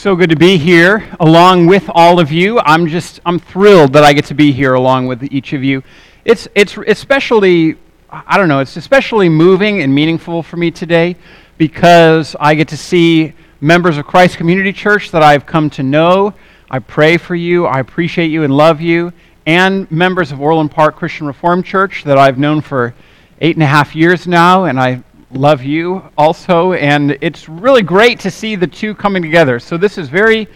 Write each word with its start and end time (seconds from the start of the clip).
So 0.00 0.16
good 0.16 0.30
to 0.30 0.36
be 0.36 0.56
here 0.56 1.06
along 1.20 1.66
with 1.66 1.84
all 1.94 2.20
of 2.20 2.32
you. 2.32 2.58
I'm 2.60 2.86
just 2.86 3.20
I'm 3.26 3.38
thrilled 3.38 3.92
that 3.92 4.02
I 4.02 4.14
get 4.14 4.24
to 4.24 4.34
be 4.34 4.50
here 4.50 4.72
along 4.72 5.08
with 5.08 5.22
each 5.30 5.52
of 5.52 5.62
you. 5.62 5.82
It's 6.24 6.48
it's 6.54 6.78
especially 6.86 7.76
I 8.08 8.38
don't 8.38 8.48
know, 8.48 8.60
it's 8.60 8.78
especially 8.78 9.28
moving 9.28 9.82
and 9.82 9.94
meaningful 9.94 10.42
for 10.42 10.56
me 10.56 10.70
today 10.70 11.16
because 11.58 12.34
I 12.40 12.54
get 12.54 12.66
to 12.68 12.78
see 12.78 13.34
members 13.60 13.98
of 13.98 14.06
Christ 14.06 14.38
Community 14.38 14.72
Church 14.72 15.10
that 15.10 15.22
I've 15.22 15.44
come 15.44 15.68
to 15.68 15.82
know. 15.82 16.32
I 16.70 16.78
pray 16.78 17.18
for 17.18 17.34
you, 17.34 17.66
I 17.66 17.80
appreciate 17.80 18.28
you 18.28 18.42
and 18.42 18.56
love 18.56 18.80
you, 18.80 19.12
and 19.44 19.90
members 19.90 20.32
of 20.32 20.40
Orland 20.40 20.70
Park 20.70 20.96
Christian 20.96 21.26
Reformed 21.26 21.66
Church 21.66 22.04
that 22.04 22.16
I've 22.16 22.38
known 22.38 22.62
for 22.62 22.94
eight 23.42 23.54
and 23.54 23.62
a 23.62 23.66
half 23.66 23.94
years 23.94 24.26
now, 24.26 24.64
and 24.64 24.80
I 24.80 25.02
love 25.32 25.62
you 25.62 26.02
also. 26.18 26.72
And 26.72 27.16
it's 27.20 27.48
really 27.48 27.82
great 27.82 28.20
to 28.20 28.30
see 28.30 28.56
the 28.56 28.66
two 28.66 28.94
coming 28.94 29.22
together. 29.22 29.58
So 29.58 29.76
this 29.76 29.98
is 29.98 30.08
very 30.08 30.48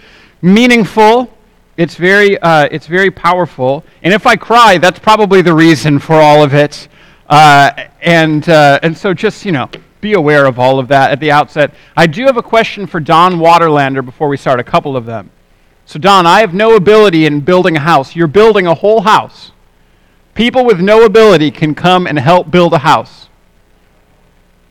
meaningful. 0.42 1.32
It's 1.76 1.96
very, 1.96 2.38
uh, 2.38 2.68
it's 2.70 2.86
very 2.86 3.10
powerful. 3.10 3.84
And 4.02 4.12
if 4.12 4.26
I 4.26 4.36
cry, 4.36 4.78
that's 4.78 4.98
probably 4.98 5.42
the 5.42 5.54
reason 5.54 5.98
for 5.98 6.14
all 6.14 6.42
of 6.42 6.54
it. 6.54 6.88
Uh, 7.28 7.70
and, 8.02 8.48
uh, 8.48 8.78
and 8.82 8.96
so 8.96 9.14
just, 9.14 9.44
you 9.44 9.52
know, 9.52 9.68
be 10.00 10.12
aware 10.12 10.44
of 10.44 10.58
all 10.58 10.78
of 10.78 10.88
that 10.88 11.10
at 11.10 11.20
the 11.20 11.30
outset. 11.30 11.74
I 11.96 12.06
do 12.06 12.26
have 12.26 12.36
a 12.36 12.42
question 12.42 12.86
for 12.86 13.00
Don 13.00 13.36
Waterlander 13.36 14.04
before 14.04 14.28
we 14.28 14.36
start, 14.36 14.60
a 14.60 14.64
couple 14.64 14.96
of 14.96 15.06
them. 15.06 15.30
So, 15.86 15.98
Don, 15.98 16.26
I 16.26 16.40
have 16.40 16.54
no 16.54 16.76
ability 16.76 17.26
in 17.26 17.40
building 17.40 17.76
a 17.76 17.80
house. 17.80 18.14
You're 18.14 18.26
building 18.26 18.66
a 18.66 18.74
whole 18.74 19.00
house. 19.00 19.52
People 20.34 20.64
with 20.64 20.80
no 20.80 21.04
ability 21.04 21.50
can 21.50 21.74
come 21.74 22.06
and 22.06 22.18
help 22.18 22.50
build 22.50 22.72
a 22.72 22.78
house. 22.78 23.28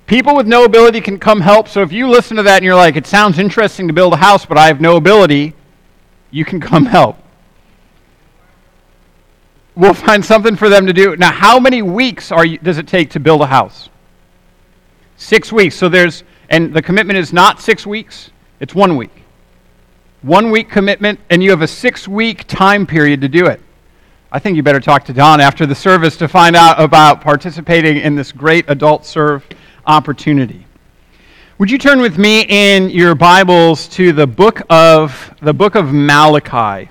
People 0.05 0.35
with 0.35 0.48
no 0.48 0.66
ability 0.66 0.99
can 0.99 1.17
come 1.17 1.39
help. 1.39 1.67
So 1.67 1.81
if 1.81 1.91
you 1.91 2.09
listen 2.09 2.38
to 2.38 2.44
that 2.44 2.57
and 2.57 2.66
you're 2.66 2.75
like, 2.75 2.95
it 2.95 3.07
sounds 3.07 3.39
interesting 3.39 3.88
to 3.88 3.94
build 3.94 4.13
a 4.13 4.17
house, 4.17 4.45
but 4.45 4.57
I 4.57 4.67
have 4.67 4.81
no 4.81 4.98
ability, 4.98 5.53
you 6.30 6.44
can 6.44 6.59
come 6.59 6.85
help. 6.85 7.17
We'll 9.75 9.94
find 9.94 10.23
something 10.23 10.55
for 10.55 10.69
them 10.69 10.86
to 10.86 10.94
do. 10.94 11.16
Now, 11.16 11.31
how 11.31 11.59
many 11.59 11.81
weeks 11.81 12.31
are 12.31 12.45
you, 12.45 12.58
does 12.59 12.77
it 12.77 12.88
take 12.88 13.09
to 13.11 13.19
build 13.19 13.42
a 13.42 13.47
house? 13.47 13.89
Six 15.16 15.52
weeks. 15.52 15.75
So 15.75 15.89
there's, 15.89 16.23
and 16.49 16.73
the 16.73 16.81
commitment 16.81 17.17
is 17.17 17.31
not 17.33 17.61
six 17.61 17.88
weeks, 17.88 18.30
it's 18.59 18.75
one 18.75 18.97
week. 18.97 19.23
One 20.22 20.52
week 20.52 20.70
commitment, 20.70 21.20
and 21.30 21.42
you 21.42 21.49
have 21.49 21.61
a 21.61 21.67
six 21.67 22.08
week 22.08 22.45
time 22.47 22.86
period 22.86 23.22
to 23.22 23.30
do 23.30 23.45
it. 23.47 23.61
I 24.31 24.39
think 24.39 24.55
you 24.55 24.64
better 24.64 24.80
talk 24.80 25.05
to 25.05 25.14
Don 25.14 25.39
after 25.39 25.66
the 25.66 25.75
service 25.75 26.17
to 26.17 26.27
find 26.27 26.55
out 26.55 26.80
about 26.80 27.22
participating 27.22 27.97
in 27.97 28.16
this 28.16 28.31
great 28.31 28.66
adult 28.67 29.05
serve 29.05 29.45
opportunity. 29.86 30.66
Would 31.58 31.70
you 31.70 31.78
turn 31.78 32.02
with 32.02 32.17
me 32.17 32.45
in 32.50 32.89
your 32.89 33.16
Bibles 33.16 33.88
to 33.89 34.12
the 34.12 34.26
book 34.26 34.62
of 34.70 35.34
the 35.42 35.53
book 35.53 35.76
of 35.76 35.94
Malachi? 35.94 36.89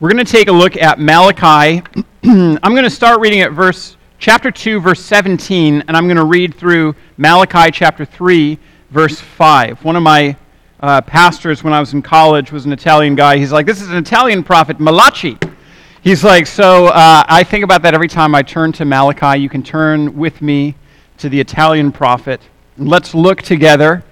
We're 0.00 0.10
going 0.10 0.24
to 0.24 0.30
take 0.30 0.48
a 0.48 0.52
look 0.52 0.76
at 0.76 0.98
Malachi. 0.98 1.82
I'm 2.24 2.58
going 2.60 2.84
to 2.84 2.90
start 2.90 3.20
reading 3.20 3.40
at 3.40 3.52
verse 3.52 3.96
chapter 4.18 4.50
2 4.50 4.80
verse 4.80 5.04
17 5.04 5.84
and 5.86 5.96
I'm 5.96 6.04
going 6.06 6.16
to 6.16 6.24
read 6.24 6.54
through 6.54 6.94
Malachi 7.16 7.70
chapter 7.70 8.04
3 8.04 8.58
verse 8.90 9.20
5. 9.20 9.84
One 9.84 9.96
of 9.96 10.02
my 10.02 10.36
uh, 10.80 11.00
pastors 11.02 11.62
when 11.62 11.72
I 11.72 11.80
was 11.80 11.92
in 11.92 12.02
college 12.02 12.52
was 12.52 12.66
an 12.66 12.72
Italian 12.72 13.14
guy. 13.14 13.38
He's 13.38 13.52
like, 13.52 13.66
"This 13.66 13.80
is 13.80 13.88
an 13.88 13.96
Italian 13.96 14.42
prophet, 14.42 14.78
Malachi." 14.78 15.38
He's 16.02 16.22
like, 16.22 16.46
"So 16.46 16.86
uh, 16.88 17.24
I 17.26 17.44
think 17.44 17.64
about 17.64 17.82
that 17.82 17.94
every 17.94 18.08
time 18.08 18.34
I 18.34 18.42
turn 18.42 18.72
to 18.72 18.84
Malachi. 18.84 19.40
You 19.40 19.48
can 19.48 19.62
turn 19.62 20.14
with 20.16 20.42
me 20.42 20.74
to 21.18 21.28
the 21.28 21.40
Italian 21.40 21.92
prophet. 21.92 22.40
Let's 22.76 23.14
look 23.14 23.42
together 23.42 24.04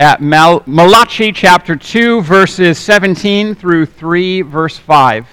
at 0.00 0.20
Mal- 0.20 0.62
Malachi 0.66 1.32
chapter 1.32 1.74
2, 1.74 2.22
verses 2.22 2.78
17 2.78 3.54
through 3.54 3.86
3, 3.86 4.42
verse 4.42 4.78
5. 4.78 5.26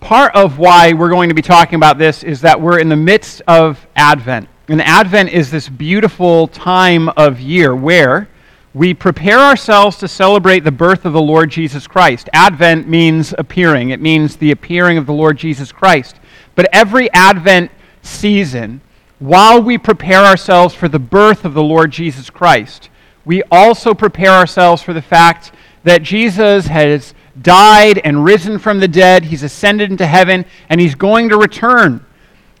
Part 0.00 0.34
of 0.34 0.58
why 0.58 0.92
we're 0.92 1.10
going 1.10 1.28
to 1.28 1.34
be 1.34 1.42
talking 1.42 1.76
about 1.76 1.98
this 1.98 2.22
is 2.22 2.40
that 2.40 2.60
we're 2.60 2.78
in 2.78 2.88
the 2.88 2.96
midst 2.96 3.42
of 3.46 3.86
Advent. 3.96 4.48
And 4.68 4.82
Advent 4.82 5.30
is 5.30 5.50
this 5.50 5.68
beautiful 5.68 6.48
time 6.48 7.08
of 7.10 7.40
year 7.40 7.74
where 7.74 8.28
we 8.74 8.94
prepare 8.94 9.38
ourselves 9.38 9.96
to 9.98 10.08
celebrate 10.08 10.60
the 10.60 10.70
birth 10.70 11.04
of 11.04 11.12
the 11.12 11.22
Lord 11.22 11.50
Jesus 11.50 11.86
Christ. 11.86 12.28
Advent 12.32 12.88
means 12.88 13.34
appearing, 13.38 13.90
it 13.90 14.00
means 14.00 14.36
the 14.36 14.50
appearing 14.50 14.98
of 14.98 15.06
the 15.06 15.12
Lord 15.12 15.38
Jesus 15.38 15.72
Christ. 15.72 16.16
But 16.54 16.68
every 16.72 17.10
Advent 17.12 17.70
season, 18.02 18.80
while 19.18 19.60
we 19.60 19.78
prepare 19.78 20.24
ourselves 20.24 20.74
for 20.74 20.88
the 20.88 20.98
birth 20.98 21.44
of 21.44 21.54
the 21.54 21.62
Lord 21.62 21.90
Jesus 21.90 22.30
Christ, 22.30 22.88
we 23.24 23.42
also 23.50 23.92
prepare 23.94 24.30
ourselves 24.30 24.80
for 24.80 24.92
the 24.92 25.02
fact 25.02 25.52
that 25.84 26.02
Jesus 26.02 26.66
has 26.66 27.14
died 27.40 27.98
and 28.04 28.24
risen 28.24 28.58
from 28.58 28.80
the 28.80 28.88
dead. 28.88 29.24
He's 29.24 29.42
ascended 29.42 29.90
into 29.90 30.06
heaven, 30.06 30.44
and 30.68 30.80
he's 30.80 30.94
going 30.94 31.28
to 31.28 31.36
return. 31.36 32.04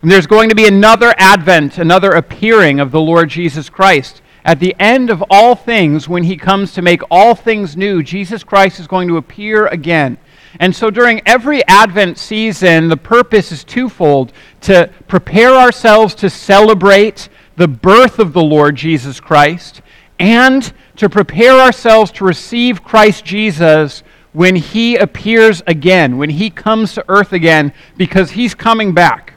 And 0.02 0.10
there's 0.10 0.26
going 0.26 0.48
to 0.48 0.54
be 0.54 0.66
another 0.66 1.14
advent, 1.16 1.78
another 1.78 2.10
appearing 2.10 2.80
of 2.80 2.90
the 2.90 3.00
Lord 3.00 3.28
Jesus 3.28 3.68
Christ. 3.68 4.22
At 4.44 4.60
the 4.60 4.74
end 4.78 5.10
of 5.10 5.22
all 5.30 5.54
things, 5.54 6.08
when 6.08 6.24
he 6.24 6.36
comes 6.36 6.72
to 6.72 6.82
make 6.82 7.02
all 7.10 7.34
things 7.34 7.76
new, 7.76 8.02
Jesus 8.02 8.44
Christ 8.44 8.80
is 8.80 8.86
going 8.86 9.08
to 9.08 9.16
appear 9.16 9.66
again. 9.66 10.18
And 10.60 10.74
so 10.74 10.90
during 10.90 11.20
every 11.26 11.66
Advent 11.66 12.18
season, 12.18 12.88
the 12.88 12.96
purpose 12.96 13.52
is 13.52 13.64
twofold 13.64 14.32
to 14.62 14.90
prepare 15.06 15.54
ourselves 15.54 16.14
to 16.16 16.30
celebrate 16.30 17.28
the 17.56 17.68
birth 17.68 18.18
of 18.18 18.32
the 18.32 18.42
Lord 18.42 18.76
Jesus 18.76 19.20
Christ 19.20 19.82
and 20.18 20.72
to 20.96 21.08
prepare 21.08 21.60
ourselves 21.60 22.10
to 22.12 22.24
receive 22.24 22.82
Christ 22.82 23.24
Jesus 23.24 24.02
when 24.32 24.56
he 24.56 24.96
appears 24.96 25.62
again, 25.66 26.18
when 26.18 26.30
he 26.30 26.50
comes 26.50 26.94
to 26.94 27.04
earth 27.08 27.32
again, 27.32 27.72
because 27.96 28.32
he's 28.32 28.54
coming 28.54 28.92
back. 28.92 29.34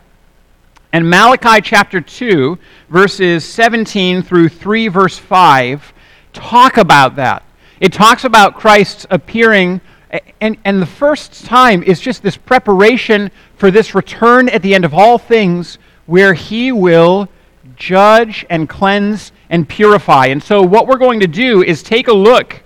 And 0.94 1.10
Malachi 1.10 1.62
chapter 1.62 2.02
2, 2.02 2.58
verses 2.90 3.46
17 3.46 4.24
through 4.24 4.50
3, 4.50 4.88
verse 4.90 5.18
5, 5.18 5.94
talk 6.34 6.78
about 6.78 7.16
that. 7.16 7.44
It 7.80 7.94
talks 7.94 8.26
about 8.26 8.58
Christ's 8.58 9.08
appearing 9.10 9.82
and, 10.42 10.58
and 10.66 10.82
the 10.82 10.86
first 10.88 11.46
time 11.46 11.84
is 11.84 12.00
just 12.00 12.22
this 12.22 12.36
preparation 12.36 13.32
for 13.56 13.72
this 13.72 13.96
return 13.96 14.50
at 14.50 14.62
the 14.62 14.76
end 14.76 14.84
of 14.84 14.94
all 14.94 15.18
things 15.18 15.78
where 16.06 16.34
he 16.34 16.72
will 16.72 17.30
judge 17.76 18.46
and 18.50 18.68
cleanse 18.68 19.32
and 19.50 19.68
purify. 19.68 20.28
And 20.28 20.42
so, 20.42 20.62
what 20.62 20.88
we're 20.88 20.98
going 20.98 21.22
to 21.22 21.28
do 21.28 21.64
is 21.64 21.82
take 21.82 22.08
a 22.08 22.14
look 22.14 22.62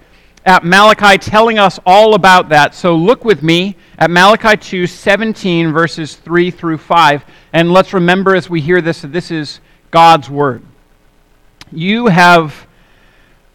at 0.45 0.63
Malachi 0.63 1.17
telling 1.17 1.59
us 1.59 1.79
all 1.85 2.15
about 2.15 2.49
that. 2.49 2.73
So, 2.73 2.95
look 2.95 3.23
with 3.23 3.43
me 3.43 3.75
at 3.99 4.09
Malachi 4.09 4.57
2 4.57 4.87
17, 4.87 5.71
verses 5.71 6.15
3 6.15 6.49
through 6.49 6.79
5. 6.79 7.25
And 7.53 7.71
let's 7.71 7.93
remember 7.93 8.35
as 8.35 8.49
we 8.49 8.61
hear 8.61 8.81
this 8.81 9.01
that 9.01 9.11
this 9.11 9.29
is 9.29 9.59
God's 9.91 10.29
word. 10.29 10.63
You 11.71 12.07
have 12.07 12.67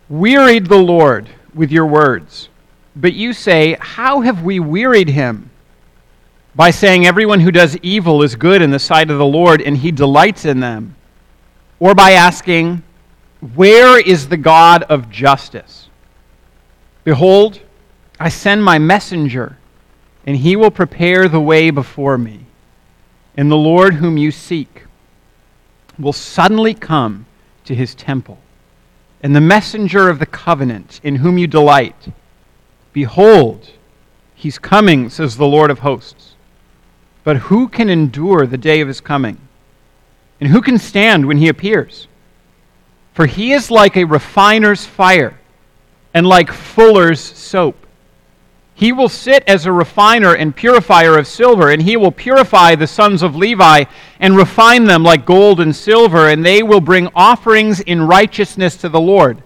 wearied 0.08 0.66
the 0.66 0.78
Lord 0.78 1.28
with 1.54 1.70
your 1.70 1.86
words. 1.86 2.48
But 2.96 3.14
you 3.14 3.32
say, 3.32 3.76
How 3.80 4.20
have 4.20 4.42
we 4.42 4.60
wearied 4.60 5.08
him? 5.08 5.50
By 6.54 6.70
saying, 6.70 7.06
Everyone 7.06 7.40
who 7.40 7.50
does 7.50 7.76
evil 7.78 8.22
is 8.22 8.34
good 8.36 8.62
in 8.62 8.70
the 8.70 8.78
sight 8.78 9.10
of 9.10 9.18
the 9.18 9.26
Lord, 9.26 9.62
and 9.62 9.76
he 9.76 9.92
delights 9.92 10.44
in 10.44 10.60
them. 10.60 10.96
Or 11.78 11.94
by 11.94 12.12
asking, 12.12 12.82
Where 13.54 13.98
is 13.98 14.28
the 14.28 14.36
God 14.36 14.82
of 14.84 15.10
justice? 15.10 15.88
Behold, 17.04 17.60
I 18.18 18.28
send 18.28 18.62
my 18.62 18.78
messenger, 18.78 19.56
and 20.26 20.36
he 20.36 20.56
will 20.56 20.70
prepare 20.70 21.28
the 21.28 21.40
way 21.40 21.70
before 21.70 22.18
me. 22.18 22.46
And 23.36 23.50
the 23.50 23.56
Lord 23.56 23.94
whom 23.94 24.18
you 24.18 24.30
seek 24.30 24.84
will 25.98 26.12
suddenly 26.12 26.74
come 26.74 27.26
to 27.64 27.74
his 27.74 27.94
temple. 27.94 28.38
And 29.22 29.34
the 29.34 29.40
messenger 29.40 30.08
of 30.08 30.18
the 30.18 30.26
covenant, 30.26 31.00
in 31.02 31.16
whom 31.16 31.38
you 31.38 31.46
delight, 31.46 32.08
Behold, 32.92 33.70
he's 34.34 34.58
coming, 34.58 35.08
says 35.10 35.36
the 35.36 35.46
Lord 35.46 35.70
of 35.70 35.80
hosts. 35.80 36.34
But 37.22 37.36
who 37.36 37.68
can 37.68 37.88
endure 37.88 38.46
the 38.46 38.58
day 38.58 38.80
of 38.80 38.88
his 38.88 39.00
coming? 39.00 39.38
And 40.40 40.48
who 40.48 40.62
can 40.62 40.78
stand 40.78 41.26
when 41.26 41.36
he 41.36 41.48
appears? 41.48 42.08
For 43.12 43.26
he 43.26 43.52
is 43.52 43.70
like 43.70 43.96
a 43.96 44.04
refiner's 44.04 44.86
fire 44.86 45.38
and 46.14 46.26
like 46.26 46.50
fuller's 46.50 47.20
soap. 47.20 47.76
He 48.74 48.92
will 48.92 49.10
sit 49.10 49.44
as 49.46 49.66
a 49.66 49.72
refiner 49.72 50.34
and 50.34 50.56
purifier 50.56 51.18
of 51.18 51.26
silver, 51.26 51.70
and 51.70 51.82
he 51.82 51.98
will 51.98 52.10
purify 52.10 52.74
the 52.74 52.86
sons 52.86 53.22
of 53.22 53.36
Levi 53.36 53.84
and 54.18 54.36
refine 54.36 54.84
them 54.84 55.02
like 55.02 55.26
gold 55.26 55.60
and 55.60 55.76
silver, 55.76 56.30
and 56.30 56.44
they 56.44 56.62
will 56.62 56.80
bring 56.80 57.10
offerings 57.14 57.80
in 57.80 58.00
righteousness 58.00 58.78
to 58.78 58.88
the 58.88 59.00
Lord. 59.00 59.42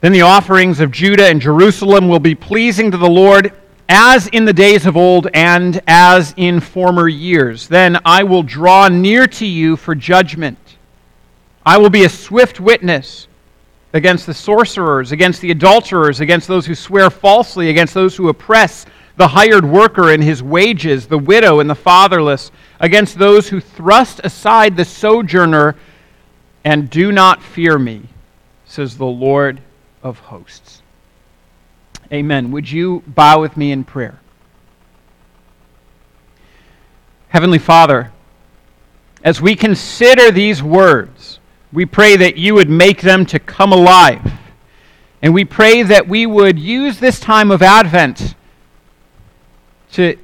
Then 0.00 0.12
the 0.12 0.22
offerings 0.22 0.78
of 0.78 0.92
Judah 0.92 1.26
and 1.26 1.40
Jerusalem 1.40 2.08
will 2.08 2.20
be 2.20 2.36
pleasing 2.36 2.92
to 2.92 2.96
the 2.96 3.08
Lord, 3.08 3.52
as 3.88 4.28
in 4.28 4.44
the 4.44 4.52
days 4.52 4.86
of 4.86 4.96
old 4.96 5.26
and 5.34 5.80
as 5.88 6.34
in 6.36 6.60
former 6.60 7.08
years. 7.08 7.66
Then 7.66 7.98
I 8.04 8.22
will 8.22 8.44
draw 8.44 8.86
near 8.86 9.26
to 9.26 9.46
you 9.46 9.74
for 9.74 9.96
judgment. 9.96 10.76
I 11.66 11.78
will 11.78 11.90
be 11.90 12.04
a 12.04 12.08
swift 12.08 12.60
witness 12.60 13.26
against 13.92 14.26
the 14.26 14.34
sorcerers, 14.34 15.10
against 15.10 15.40
the 15.40 15.50
adulterers, 15.50 16.20
against 16.20 16.46
those 16.46 16.64
who 16.64 16.76
swear 16.76 17.10
falsely, 17.10 17.68
against 17.68 17.92
those 17.92 18.14
who 18.14 18.28
oppress 18.28 18.86
the 19.16 19.26
hired 19.26 19.64
worker 19.64 20.12
and 20.12 20.22
his 20.22 20.44
wages, 20.44 21.08
the 21.08 21.18
widow 21.18 21.58
and 21.58 21.68
the 21.68 21.74
fatherless, 21.74 22.52
against 22.78 23.18
those 23.18 23.48
who 23.48 23.58
thrust 23.58 24.20
aside 24.22 24.76
the 24.76 24.84
sojourner 24.84 25.74
and 26.64 26.88
do 26.88 27.10
not 27.10 27.42
fear 27.42 27.80
me, 27.80 28.02
says 28.64 28.96
the 28.96 29.04
Lord 29.04 29.60
of 30.02 30.18
hosts. 30.18 30.82
Amen. 32.12 32.50
Would 32.52 32.70
you 32.70 33.02
bow 33.06 33.40
with 33.40 33.56
me 33.56 33.72
in 33.72 33.84
prayer? 33.84 34.18
Heavenly 37.28 37.58
Father, 37.58 38.10
as 39.22 39.40
we 39.40 39.54
consider 39.54 40.30
these 40.30 40.62
words, 40.62 41.40
we 41.72 41.84
pray 41.84 42.16
that 42.16 42.36
you 42.36 42.54
would 42.54 42.70
make 42.70 43.02
them 43.02 43.26
to 43.26 43.38
come 43.38 43.72
alive. 43.72 44.32
And 45.20 45.34
we 45.34 45.44
pray 45.44 45.82
that 45.82 46.08
we 46.08 46.26
would 46.26 46.58
use 46.58 47.00
this 47.00 47.20
time 47.20 47.50
of 47.50 47.60
Advent 47.60 48.34
to 49.92 50.16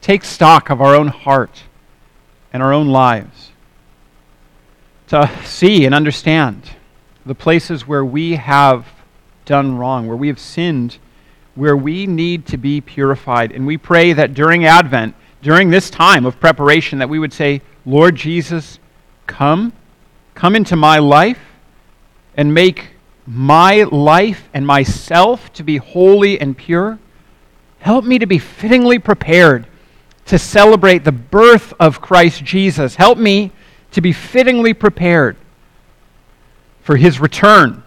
take 0.00 0.24
stock 0.24 0.68
of 0.68 0.80
our 0.80 0.94
own 0.94 1.08
heart 1.08 1.62
and 2.52 2.62
our 2.62 2.72
own 2.72 2.88
lives, 2.88 3.52
to 5.08 5.30
see 5.44 5.84
and 5.84 5.94
understand 5.94 6.70
the 7.24 7.34
places 7.34 7.86
where 7.86 8.04
we 8.04 8.36
have 8.36 8.86
done 9.46 9.78
wrong, 9.78 10.06
where 10.06 10.16
we 10.16 10.28
have 10.28 10.38
sinned, 10.38 10.98
where 11.54 11.76
we 11.76 12.06
need 12.06 12.46
to 12.46 12.58
be 12.58 12.80
purified. 12.80 13.52
And 13.52 13.66
we 13.66 13.78
pray 13.78 14.12
that 14.12 14.34
during 14.34 14.66
Advent, 14.66 15.14
during 15.40 15.70
this 15.70 15.88
time 15.88 16.26
of 16.26 16.38
preparation, 16.38 16.98
that 16.98 17.08
we 17.08 17.18
would 17.18 17.32
say, 17.32 17.62
Lord 17.86 18.16
Jesus, 18.16 18.78
come, 19.26 19.72
come 20.34 20.54
into 20.54 20.76
my 20.76 20.98
life 20.98 21.40
and 22.36 22.52
make 22.52 22.90
my 23.26 23.84
life 23.84 24.48
and 24.52 24.66
myself 24.66 25.52
to 25.54 25.62
be 25.62 25.78
holy 25.78 26.40
and 26.40 26.56
pure. 26.56 26.98
Help 27.78 28.04
me 28.04 28.18
to 28.18 28.26
be 28.26 28.38
fittingly 28.38 28.98
prepared 28.98 29.66
to 30.26 30.38
celebrate 30.38 31.04
the 31.04 31.12
birth 31.12 31.72
of 31.78 32.00
Christ 32.00 32.44
Jesus. 32.44 32.96
Help 32.96 33.18
me 33.18 33.52
to 33.92 34.00
be 34.00 34.12
fittingly 34.12 34.74
prepared 34.74 35.36
for 36.82 36.96
his 36.96 37.20
return, 37.20 37.82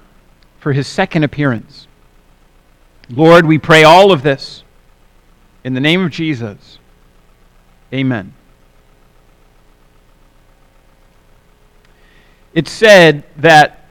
for 0.60 0.74
his 0.74 0.88
second 0.88 1.24
appearance. 1.24 1.88
Lord, 3.10 3.46
we 3.46 3.58
pray 3.58 3.84
all 3.84 4.12
of 4.12 4.22
this 4.22 4.64
in 5.64 5.74
the 5.74 5.80
name 5.80 6.04
of 6.04 6.12
Jesus. 6.12 6.80
Amen. 7.94 8.34
It's 12.54 12.72
said 12.72 13.24
that 13.38 13.86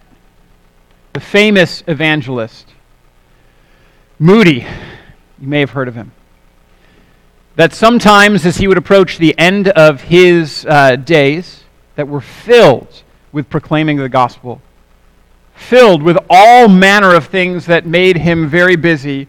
the 1.13 1.21
famous 1.21 1.83
evangelist, 1.87 2.69
Moody, 4.19 4.67
you 5.41 5.49
may 5.49 5.61
have 5.61 5.71
heard 5.71 5.89
of 5.89 5.95
him, 5.95 6.13
that 7.57 7.73
sometimes 7.73 8.47
as 8.47 8.57
he 8.59 8.69
would 8.69 8.79
approach 8.79 9.19
the 9.19 9.37
end 9.39 9.69
of 9.69 10.03
his 10.03 10.65
uh, 10.69 10.97
days, 10.97 11.65
that 11.97 12.07
were 12.07 12.21
filled 12.21 13.03
with 13.33 13.51
proclaiming 13.51 13.97
the 13.97 14.09
gospel, 14.09 14.63
filled 15.59 16.03
with 16.03 16.17
all 16.31 16.69
manner 16.69 17.15
of 17.15 17.27
things 17.27 17.67
that 17.67 17.85
made 17.85 18.17
him 18.17 18.49
very 18.49 18.77
busy, 18.77 19.29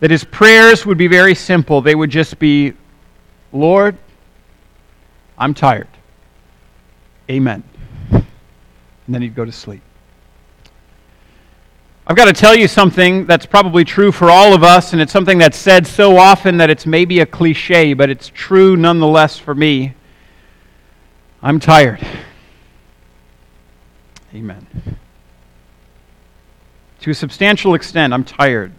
that 0.00 0.10
his 0.10 0.24
prayers 0.24 0.84
would 0.84 0.98
be 0.98 1.06
very 1.06 1.34
simple. 1.34 1.80
They 1.80 1.94
would 1.94 2.10
just 2.10 2.38
be, 2.38 2.72
Lord, 3.52 3.96
I'm 5.38 5.54
tired. 5.54 5.88
Amen. 7.30 7.62
And 8.10 8.24
then 9.08 9.22
he'd 9.22 9.34
go 9.34 9.44
to 9.44 9.52
sleep. 9.52 9.82
I've 12.08 12.16
got 12.16 12.26
to 12.26 12.32
tell 12.32 12.54
you 12.54 12.68
something 12.68 13.26
that's 13.26 13.46
probably 13.46 13.84
true 13.84 14.12
for 14.12 14.30
all 14.30 14.54
of 14.54 14.62
us, 14.62 14.92
and 14.92 15.02
it's 15.02 15.12
something 15.12 15.38
that's 15.38 15.58
said 15.58 15.86
so 15.86 16.16
often 16.16 16.56
that 16.58 16.70
it's 16.70 16.86
maybe 16.86 17.20
a 17.20 17.26
cliche, 17.26 17.94
but 17.94 18.10
it's 18.10 18.28
true 18.28 18.76
nonetheless 18.76 19.38
for 19.38 19.54
me. 19.54 19.94
I'm 21.42 21.58
tired. 21.58 22.04
Amen. 24.34 24.66
To 27.06 27.10
a 27.12 27.14
substantial 27.14 27.74
extent, 27.74 28.12
I'm 28.12 28.24
tired. 28.24 28.72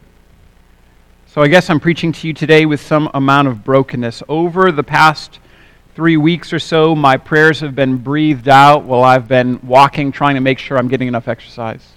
So 1.28 1.42
I 1.42 1.48
guess 1.48 1.70
I'm 1.70 1.80
preaching 1.80 2.12
to 2.12 2.28
you 2.28 2.34
today 2.34 2.66
with 2.66 2.82
some 2.82 3.10
amount 3.14 3.48
of 3.48 3.64
brokenness. 3.64 4.22
Over 4.28 4.70
the 4.70 4.84
past 4.84 5.40
three 5.96 6.18
weeks 6.18 6.52
or 6.52 6.60
so, 6.60 6.94
my 6.94 7.16
prayers 7.16 7.62
have 7.62 7.74
been 7.74 7.96
breathed 7.96 8.50
out 8.50 8.84
while 8.84 9.06
I've 9.06 9.30
been 9.30 9.66
walking, 9.66 10.12
trying 10.12 10.36
to 10.36 10.42
make 10.42 10.60
sure 10.60 10.78
I'm 10.78 10.90
getting 10.90 11.08
enough 11.08 11.30
exercise. 11.30 11.94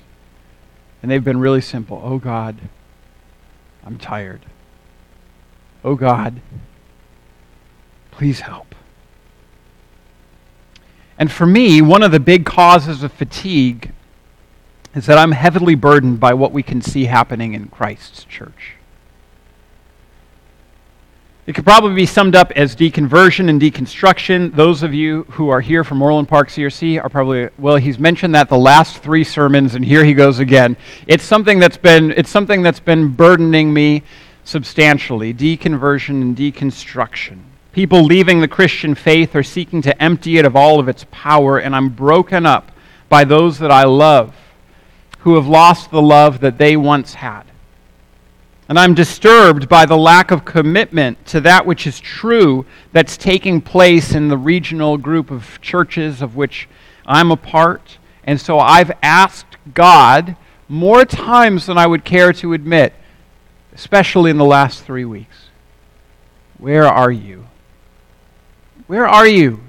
And 1.02 1.10
they've 1.10 1.24
been 1.24 1.40
really 1.40 1.60
simple. 1.60 2.00
Oh 2.04 2.18
God, 2.18 2.60
I'm 3.84 3.98
tired. 3.98 4.46
Oh 5.82 5.96
God, 5.96 6.40
please 8.12 8.38
help. 8.38 8.76
And 11.18 11.32
for 11.32 11.44
me, 11.44 11.82
one 11.82 12.04
of 12.04 12.12
the 12.12 12.20
big 12.20 12.46
causes 12.46 13.02
of 13.02 13.12
fatigue 13.12 13.90
is 14.94 15.06
that 15.06 15.18
I'm 15.18 15.32
heavily 15.32 15.74
burdened 15.74 16.20
by 16.20 16.34
what 16.34 16.52
we 16.52 16.62
can 16.62 16.82
see 16.82 17.04
happening 17.04 17.54
in 17.54 17.68
Christ's 17.68 18.24
church. 18.24 18.74
It 21.46 21.54
could 21.54 21.64
probably 21.64 21.94
be 21.94 22.06
summed 22.06 22.36
up 22.36 22.52
as 22.52 22.76
deconversion 22.76 23.48
and 23.48 23.60
deconstruction. 23.60 24.54
Those 24.54 24.82
of 24.82 24.94
you 24.94 25.24
who 25.30 25.48
are 25.48 25.60
here 25.60 25.82
from 25.82 26.00
Orland 26.00 26.28
Park 26.28 26.48
CRC 26.48 27.02
are 27.02 27.08
probably, 27.08 27.48
well, 27.58 27.76
he's 27.76 27.98
mentioned 27.98 28.34
that 28.34 28.48
the 28.48 28.58
last 28.58 28.98
three 28.98 29.24
sermons, 29.24 29.74
and 29.74 29.84
here 29.84 30.04
he 30.04 30.14
goes 30.14 30.38
again. 30.38 30.76
It's 31.06 31.24
something 31.24 31.58
that's 31.58 31.76
been, 31.76 32.12
it's 32.12 32.30
something 32.30 32.62
that's 32.62 32.78
been 32.78 33.08
burdening 33.08 33.72
me 33.72 34.02
substantially 34.44 35.34
deconversion 35.34 36.22
and 36.22 36.36
deconstruction. 36.36 37.40
People 37.72 38.04
leaving 38.04 38.40
the 38.40 38.48
Christian 38.48 38.94
faith 38.94 39.34
are 39.34 39.42
seeking 39.42 39.80
to 39.82 40.02
empty 40.02 40.38
it 40.38 40.44
of 40.44 40.56
all 40.56 40.78
of 40.78 40.88
its 40.88 41.06
power, 41.10 41.58
and 41.58 41.74
I'm 41.74 41.88
broken 41.88 42.46
up 42.46 42.72
by 43.08 43.24
those 43.24 43.58
that 43.58 43.70
I 43.70 43.84
love 43.84 44.34
who 45.20 45.34
have 45.34 45.46
lost 45.46 45.90
the 45.90 46.02
love 46.02 46.40
that 46.40 46.58
they 46.58 46.76
once 46.76 47.14
had. 47.14 47.44
And 48.68 48.78
I'm 48.78 48.94
disturbed 48.94 49.68
by 49.68 49.84
the 49.84 49.96
lack 49.96 50.30
of 50.30 50.44
commitment 50.44 51.26
to 51.26 51.40
that 51.40 51.66
which 51.66 51.86
is 51.86 51.98
true 51.98 52.64
that's 52.92 53.16
taking 53.16 53.60
place 53.60 54.14
in 54.14 54.28
the 54.28 54.36
regional 54.36 54.96
group 54.96 55.30
of 55.30 55.60
churches 55.60 56.22
of 56.22 56.36
which 56.36 56.68
I'm 57.04 57.32
a 57.32 57.36
part. 57.36 57.98
And 58.22 58.40
so 58.40 58.58
I've 58.60 58.92
asked 59.02 59.56
God 59.74 60.36
more 60.68 61.04
times 61.04 61.66
than 61.66 61.76
I 61.76 61.86
would 61.88 62.04
care 62.04 62.32
to 62.34 62.52
admit, 62.52 62.94
especially 63.74 64.30
in 64.30 64.38
the 64.38 64.44
last 64.44 64.84
three 64.84 65.04
weeks 65.04 65.48
Where 66.58 66.86
are 66.86 67.10
you? 67.10 67.46
Where 68.86 69.08
are 69.08 69.26
you? 69.26 69.60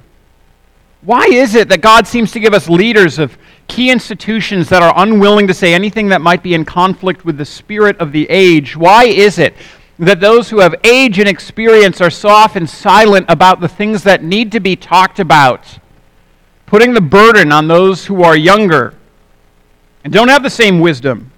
Why 1.02 1.26
is 1.26 1.56
it 1.56 1.68
that 1.70 1.82
God 1.82 2.06
seems 2.08 2.32
to 2.34 2.40
give 2.40 2.54
us 2.54 2.70
leaders 2.70 3.18
of 3.18 3.38
key 3.68 3.90
institutions 3.90 4.70
that 4.70 4.84
are 4.84 4.94
unwilling 4.96 5.48
to 5.48 5.54
say 5.54 5.74
anything 5.74 6.10
that 6.10 6.22
might 6.22 6.44
be 6.44 6.54
in 6.54 6.64
conflict 6.64 7.26
with 7.26 7.38
the 7.38 7.46
spirit 7.46 7.98
of 7.98 8.12
the 8.12 8.30
age? 8.30 8.78
Why 8.78 9.06
is 9.06 9.40
it 9.40 9.56
that 9.98 10.20
those 10.20 10.50
who 10.50 10.60
have 10.60 10.76
age 10.84 11.18
and 11.18 11.28
experience 11.28 12.02
are 12.02 12.12
so 12.12 12.30
often 12.30 12.68
silent 12.68 13.26
about 13.30 13.62
the 13.62 13.68
things 13.68 14.04
that 14.04 14.24
need 14.24 14.52
to 14.52 14.60
be 14.60 14.76
talked 14.76 15.20
about, 15.20 15.80
putting 16.68 16.94
the 16.94 17.02
burden 17.02 17.52
on 17.52 17.68
those 17.68 18.06
who 18.06 18.22
are 18.24 18.38
younger 18.38 18.94
and 20.04 20.14
don't 20.14 20.28
have 20.28 20.44
the 20.44 20.50
same 20.50 20.80
wisdom? 20.80 21.32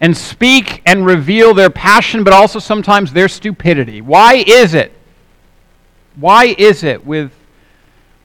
And 0.00 0.16
speak 0.16 0.80
and 0.86 1.04
reveal 1.04 1.54
their 1.54 1.70
passion, 1.70 2.22
but 2.22 2.32
also 2.32 2.60
sometimes 2.60 3.12
their 3.12 3.28
stupidity. 3.28 4.00
Why 4.00 4.44
is 4.46 4.74
it? 4.74 4.92
Why 6.14 6.54
is 6.56 6.84
it 6.84 7.04
with 7.04 7.32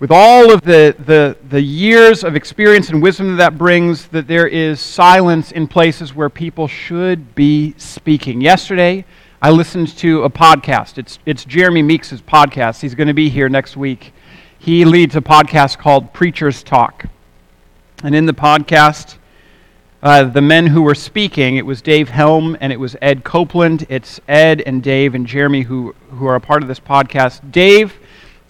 with 0.03 0.11
all 0.11 0.51
of 0.51 0.59
the, 0.63 0.93
the, 1.05 1.37
the 1.47 1.61
years 1.61 2.25
of 2.25 2.35
experience 2.35 2.89
and 2.89 3.01
wisdom 3.01 3.29
that 3.29 3.35
that 3.37 3.57
brings, 3.57 4.07
that 4.07 4.27
there 4.27 4.45
is 4.45 4.81
silence 4.81 5.53
in 5.53 5.65
places 5.65 6.13
where 6.13 6.29
people 6.29 6.67
should 6.67 7.33
be 7.35 7.73
speaking. 7.77 8.41
Yesterday, 8.41 9.05
I 9.41 9.49
listened 9.49 9.95
to 9.99 10.23
a 10.23 10.29
podcast. 10.29 10.97
It's, 10.97 11.19
it's 11.25 11.45
Jeremy 11.45 11.83
Meeks' 11.83 12.19
podcast. 12.19 12.81
He's 12.81 12.95
going 12.95 13.07
to 13.07 13.13
be 13.13 13.29
here 13.29 13.47
next 13.47 13.77
week. 13.77 14.11
He 14.59 14.83
leads 14.83 15.15
a 15.15 15.21
podcast 15.21 15.77
called 15.77 16.11
Preacher's 16.11 16.63
Talk. 16.63 17.05
And 18.03 18.13
in 18.13 18.25
the 18.25 18.33
podcast, 18.33 19.15
uh, 20.01 20.25
the 20.25 20.41
men 20.41 20.67
who 20.67 20.81
were 20.81 20.95
speaking, 20.95 21.55
it 21.55 21.65
was 21.65 21.81
Dave 21.81 22.09
Helm 22.09 22.57
and 22.59 22.73
it 22.73 22.77
was 22.77 22.97
Ed 23.01 23.23
Copeland. 23.23 23.85
It's 23.87 24.19
Ed 24.27 24.59
and 24.65 24.83
Dave 24.83 25.15
and 25.15 25.25
Jeremy 25.25 25.61
who, 25.61 25.95
who 26.09 26.25
are 26.25 26.35
a 26.35 26.41
part 26.41 26.61
of 26.61 26.67
this 26.67 26.81
podcast. 26.81 27.53
Dave 27.53 27.97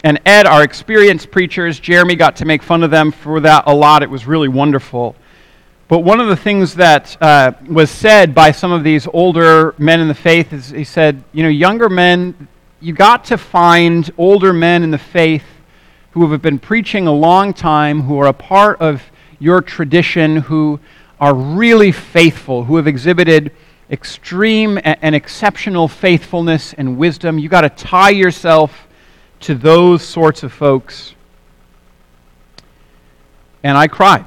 and 0.04 0.20
Ed 0.26 0.46
are 0.46 0.62
experienced 0.62 1.30
preachers. 1.30 1.80
Jeremy 1.80 2.14
got 2.14 2.36
to 2.36 2.44
make 2.44 2.62
fun 2.62 2.82
of 2.82 2.90
them 2.90 3.10
for 3.10 3.40
that 3.40 3.64
a 3.66 3.74
lot. 3.74 4.02
It 4.02 4.10
was 4.10 4.26
really 4.26 4.48
wonderful. 4.48 5.16
But 5.88 6.00
one 6.00 6.20
of 6.20 6.28
the 6.28 6.36
things 6.36 6.74
that 6.74 7.16
uh, 7.22 7.52
was 7.66 7.90
said 7.90 8.34
by 8.34 8.52
some 8.52 8.70
of 8.70 8.84
these 8.84 9.06
older 9.06 9.74
men 9.78 10.00
in 10.00 10.08
the 10.08 10.14
faith 10.14 10.52
is 10.52 10.68
he 10.68 10.84
said, 10.84 11.24
you 11.32 11.42
know, 11.42 11.48
younger 11.48 11.88
men, 11.88 12.48
you 12.80 12.92
got 12.92 13.24
to 13.26 13.38
find 13.38 14.12
older 14.18 14.52
men 14.52 14.82
in 14.82 14.90
the 14.90 14.98
faith 14.98 15.44
who 16.10 16.30
have 16.30 16.42
been 16.42 16.58
preaching 16.58 17.06
a 17.06 17.12
long 17.12 17.54
time, 17.54 18.02
who 18.02 18.20
are 18.20 18.26
a 18.28 18.32
part 18.34 18.78
of 18.82 19.02
your 19.38 19.62
tradition, 19.62 20.36
who 20.36 20.78
are 21.18 21.34
really 21.34 21.92
faithful, 21.92 22.64
who 22.64 22.76
have 22.76 22.86
exhibited 22.86 23.52
extreme 23.90 24.78
and 24.84 25.14
exceptional 25.14 25.88
faithfulness 25.88 26.74
and 26.74 26.98
wisdom. 26.98 27.38
You 27.38 27.48
got 27.48 27.62
to 27.62 27.70
tie 27.70 28.10
yourself 28.10 28.86
to 29.40 29.54
those 29.54 30.02
sorts 30.02 30.42
of 30.42 30.52
folks. 30.52 31.14
And 33.62 33.76
I 33.76 33.86
cried 33.86 34.26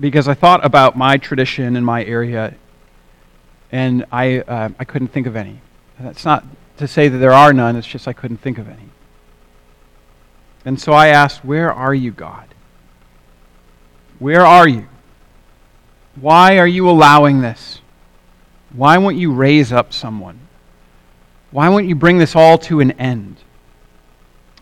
because 0.00 0.28
I 0.28 0.34
thought 0.34 0.64
about 0.64 0.96
my 0.96 1.16
tradition 1.16 1.76
in 1.76 1.84
my 1.84 2.04
area, 2.04 2.54
and 3.70 4.04
I, 4.10 4.40
uh, 4.40 4.70
I 4.78 4.84
couldn't 4.84 5.08
think 5.08 5.26
of 5.26 5.36
any. 5.36 5.60
That's 6.00 6.24
not 6.24 6.44
to 6.78 6.88
say 6.88 7.08
that 7.08 7.18
there 7.18 7.32
are 7.32 7.52
none, 7.52 7.76
it's 7.76 7.86
just 7.86 8.08
I 8.08 8.12
couldn't 8.12 8.38
think 8.38 8.58
of 8.58 8.68
any. 8.68 8.88
And 10.64 10.80
so 10.80 10.92
I 10.92 11.08
asked, 11.08 11.44
Where 11.44 11.72
are 11.72 11.94
you, 11.94 12.10
God? 12.10 12.48
Where 14.18 14.46
are 14.46 14.68
you? 14.68 14.86
Why 16.14 16.58
are 16.58 16.66
you 16.66 16.88
allowing 16.88 17.40
this? 17.40 17.80
Why 18.72 18.98
won't 18.98 19.16
you 19.16 19.32
raise 19.32 19.72
up 19.72 19.92
someone? 19.92 20.40
Why 21.50 21.68
won't 21.68 21.86
you 21.86 21.94
bring 21.94 22.18
this 22.18 22.34
all 22.34 22.58
to 22.58 22.80
an 22.80 22.92
end? 22.92 23.36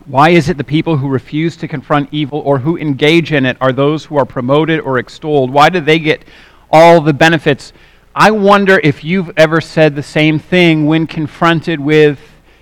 Why 0.05 0.29
is 0.29 0.49
it 0.49 0.57
the 0.57 0.63
people 0.63 0.97
who 0.97 1.07
refuse 1.07 1.55
to 1.57 1.67
confront 1.67 2.09
evil 2.11 2.39
or 2.39 2.57
who 2.59 2.77
engage 2.77 3.31
in 3.31 3.45
it 3.45 3.57
are 3.61 3.71
those 3.71 4.05
who 4.05 4.17
are 4.17 4.25
promoted 4.25 4.79
or 4.79 4.97
extolled? 4.97 5.51
Why 5.51 5.69
do 5.69 5.79
they 5.79 5.99
get 5.99 6.25
all 6.71 7.01
the 7.01 7.13
benefits? 7.13 7.71
I 8.15 8.31
wonder 8.31 8.79
if 8.83 9.03
you've 9.03 9.31
ever 9.37 9.61
said 9.61 9.95
the 9.95 10.03
same 10.03 10.39
thing 10.39 10.87
when 10.87 11.05
confronted 11.05 11.79
with 11.79 12.19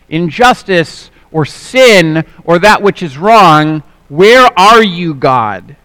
injustice 0.09 1.11
or 1.31 1.45
sin 1.45 2.25
or 2.43 2.59
that 2.59 2.81
which 2.81 3.01
is 3.01 3.17
wrong. 3.17 3.83
Where 4.09 4.47
are 4.59 4.83
you, 4.83 5.13
God? 5.13 5.77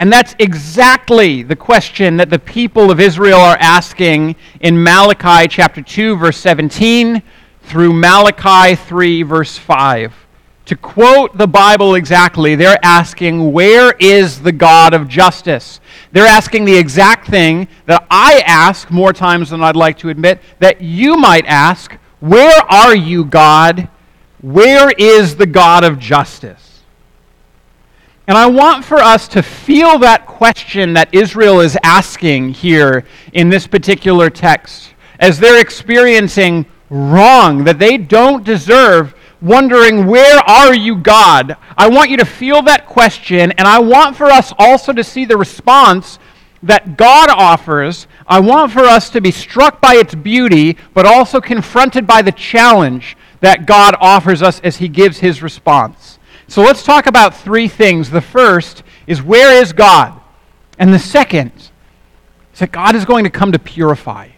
And 0.00 0.12
that's 0.12 0.36
exactly 0.38 1.42
the 1.42 1.56
question 1.56 2.18
that 2.18 2.30
the 2.30 2.38
people 2.38 2.90
of 2.90 3.00
Israel 3.00 3.40
are 3.40 3.56
asking 3.58 4.36
in 4.60 4.80
Malachi 4.80 5.48
chapter 5.48 5.82
2, 5.82 6.16
verse 6.16 6.36
17 6.36 7.22
through 7.68 7.92
Malachi 7.92 8.74
3, 8.74 9.22
verse 9.22 9.58
5. 9.58 10.12
To 10.66 10.76
quote 10.76 11.36
the 11.36 11.46
Bible 11.46 11.94
exactly, 11.94 12.54
they're 12.54 12.78
asking, 12.82 13.52
Where 13.52 13.92
is 13.98 14.42
the 14.42 14.52
God 14.52 14.92
of 14.92 15.08
justice? 15.08 15.80
They're 16.12 16.26
asking 16.26 16.64
the 16.64 16.76
exact 16.76 17.28
thing 17.28 17.68
that 17.86 18.06
I 18.10 18.42
ask 18.46 18.90
more 18.90 19.12
times 19.12 19.50
than 19.50 19.62
I'd 19.62 19.76
like 19.76 19.98
to 19.98 20.08
admit, 20.08 20.40
that 20.58 20.80
you 20.80 21.16
might 21.16 21.46
ask, 21.46 21.94
Where 22.20 22.60
are 22.70 22.94
you, 22.94 23.24
God? 23.24 23.88
Where 24.40 24.90
is 24.90 25.36
the 25.36 25.46
God 25.46 25.84
of 25.84 25.98
justice? 25.98 26.82
And 28.26 28.36
I 28.36 28.46
want 28.46 28.84
for 28.84 28.98
us 28.98 29.26
to 29.28 29.42
feel 29.42 29.98
that 30.00 30.26
question 30.26 30.92
that 30.92 31.14
Israel 31.14 31.60
is 31.60 31.78
asking 31.82 32.50
here 32.50 33.04
in 33.32 33.48
this 33.48 33.66
particular 33.66 34.28
text 34.28 34.92
as 35.18 35.38
they're 35.38 35.60
experiencing 35.60 36.66
wrong 36.90 37.64
that 37.64 37.78
they 37.78 37.96
don't 37.96 38.44
deserve, 38.44 39.14
wondering, 39.40 40.06
Where 40.06 40.38
are 40.38 40.74
you, 40.74 40.96
God? 40.96 41.56
I 41.76 41.88
want 41.88 42.10
you 42.10 42.16
to 42.18 42.24
feel 42.24 42.62
that 42.62 42.86
question, 42.86 43.52
and 43.52 43.68
I 43.68 43.78
want 43.78 44.16
for 44.16 44.26
us 44.26 44.52
also 44.58 44.92
to 44.92 45.04
see 45.04 45.24
the 45.24 45.36
response 45.36 46.18
that 46.62 46.96
God 46.96 47.28
offers. 47.30 48.06
I 48.26 48.40
want 48.40 48.72
for 48.72 48.80
us 48.84 49.10
to 49.10 49.20
be 49.20 49.30
struck 49.30 49.80
by 49.80 49.94
its 49.94 50.14
beauty, 50.14 50.76
but 50.94 51.06
also 51.06 51.40
confronted 51.40 52.06
by 52.06 52.22
the 52.22 52.32
challenge 52.32 53.16
that 53.40 53.66
God 53.66 53.94
offers 54.00 54.42
us 54.42 54.60
as 54.60 54.78
He 54.78 54.88
gives 54.88 55.18
His 55.18 55.42
response. 55.42 56.18
So 56.48 56.62
let's 56.62 56.82
talk 56.82 57.06
about 57.06 57.36
three 57.36 57.68
things. 57.68 58.10
The 58.10 58.20
first 58.20 58.82
is 59.06 59.22
where 59.22 59.62
is 59.62 59.72
God? 59.72 60.18
And 60.78 60.92
the 60.92 60.98
second 60.98 61.52
is 62.52 62.60
that 62.60 62.72
God 62.72 62.94
is 62.94 63.04
going 63.04 63.24
to 63.24 63.30
come 63.30 63.52
to 63.52 63.58
purify. 63.58 64.28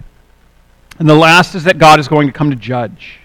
And 1.00 1.08
the 1.08 1.14
last 1.14 1.54
is 1.54 1.64
that 1.64 1.78
God 1.78 1.98
is 1.98 2.08
going 2.08 2.26
to 2.26 2.32
come 2.32 2.50
to 2.50 2.56
judge. 2.56 3.20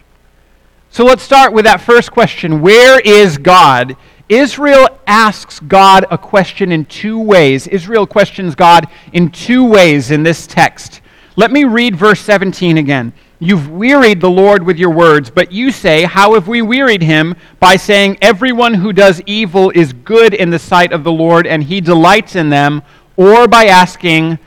So 0.90 1.04
let's 1.04 1.22
start 1.22 1.52
with 1.52 1.66
that 1.66 1.82
first 1.82 2.10
question 2.10 2.62
Where 2.62 3.00
is 3.02 3.38
God? 3.38 3.98
Israel 4.30 4.88
asks 5.06 5.60
God 5.60 6.06
a 6.10 6.18
question 6.18 6.72
in 6.72 6.86
two 6.86 7.20
ways. 7.20 7.68
Israel 7.68 8.08
questions 8.08 8.56
God 8.56 8.88
in 9.12 9.30
two 9.30 9.66
ways 9.66 10.10
in 10.10 10.24
this 10.24 10.48
text. 10.48 11.02
Let 11.36 11.52
me 11.52 11.66
read 11.66 11.98
verse 11.98 12.22
17 12.22 12.78
again. 12.78 13.12
You've 13.40 13.70
wearied 13.70 14.22
the 14.22 14.30
Lord 14.30 14.64
with 14.64 14.80
your 14.80 14.92
words, 14.92 15.30
but 15.30 15.52
you 15.52 15.70
say, 15.70 16.04
How 16.04 16.34
have 16.36 16.48
we 16.48 16.62
wearied 16.62 17.02
him? 17.02 17.36
By 17.60 17.76
saying, 17.76 18.20
Everyone 18.22 18.74
who 18.74 18.94
does 18.94 19.22
evil 19.26 19.70
is 19.76 19.92
good 19.92 20.34
in 20.34 20.50
the 20.50 20.60
sight 20.60 20.94
of 20.94 21.04
the 21.04 21.12
Lord, 21.12 21.46
and 21.46 21.62
he 21.62 21.82
delights 21.82 22.38
in 22.38 22.50
them, 22.50 22.84
or 23.18 23.50
by 23.50 23.66
asking, 23.66 24.40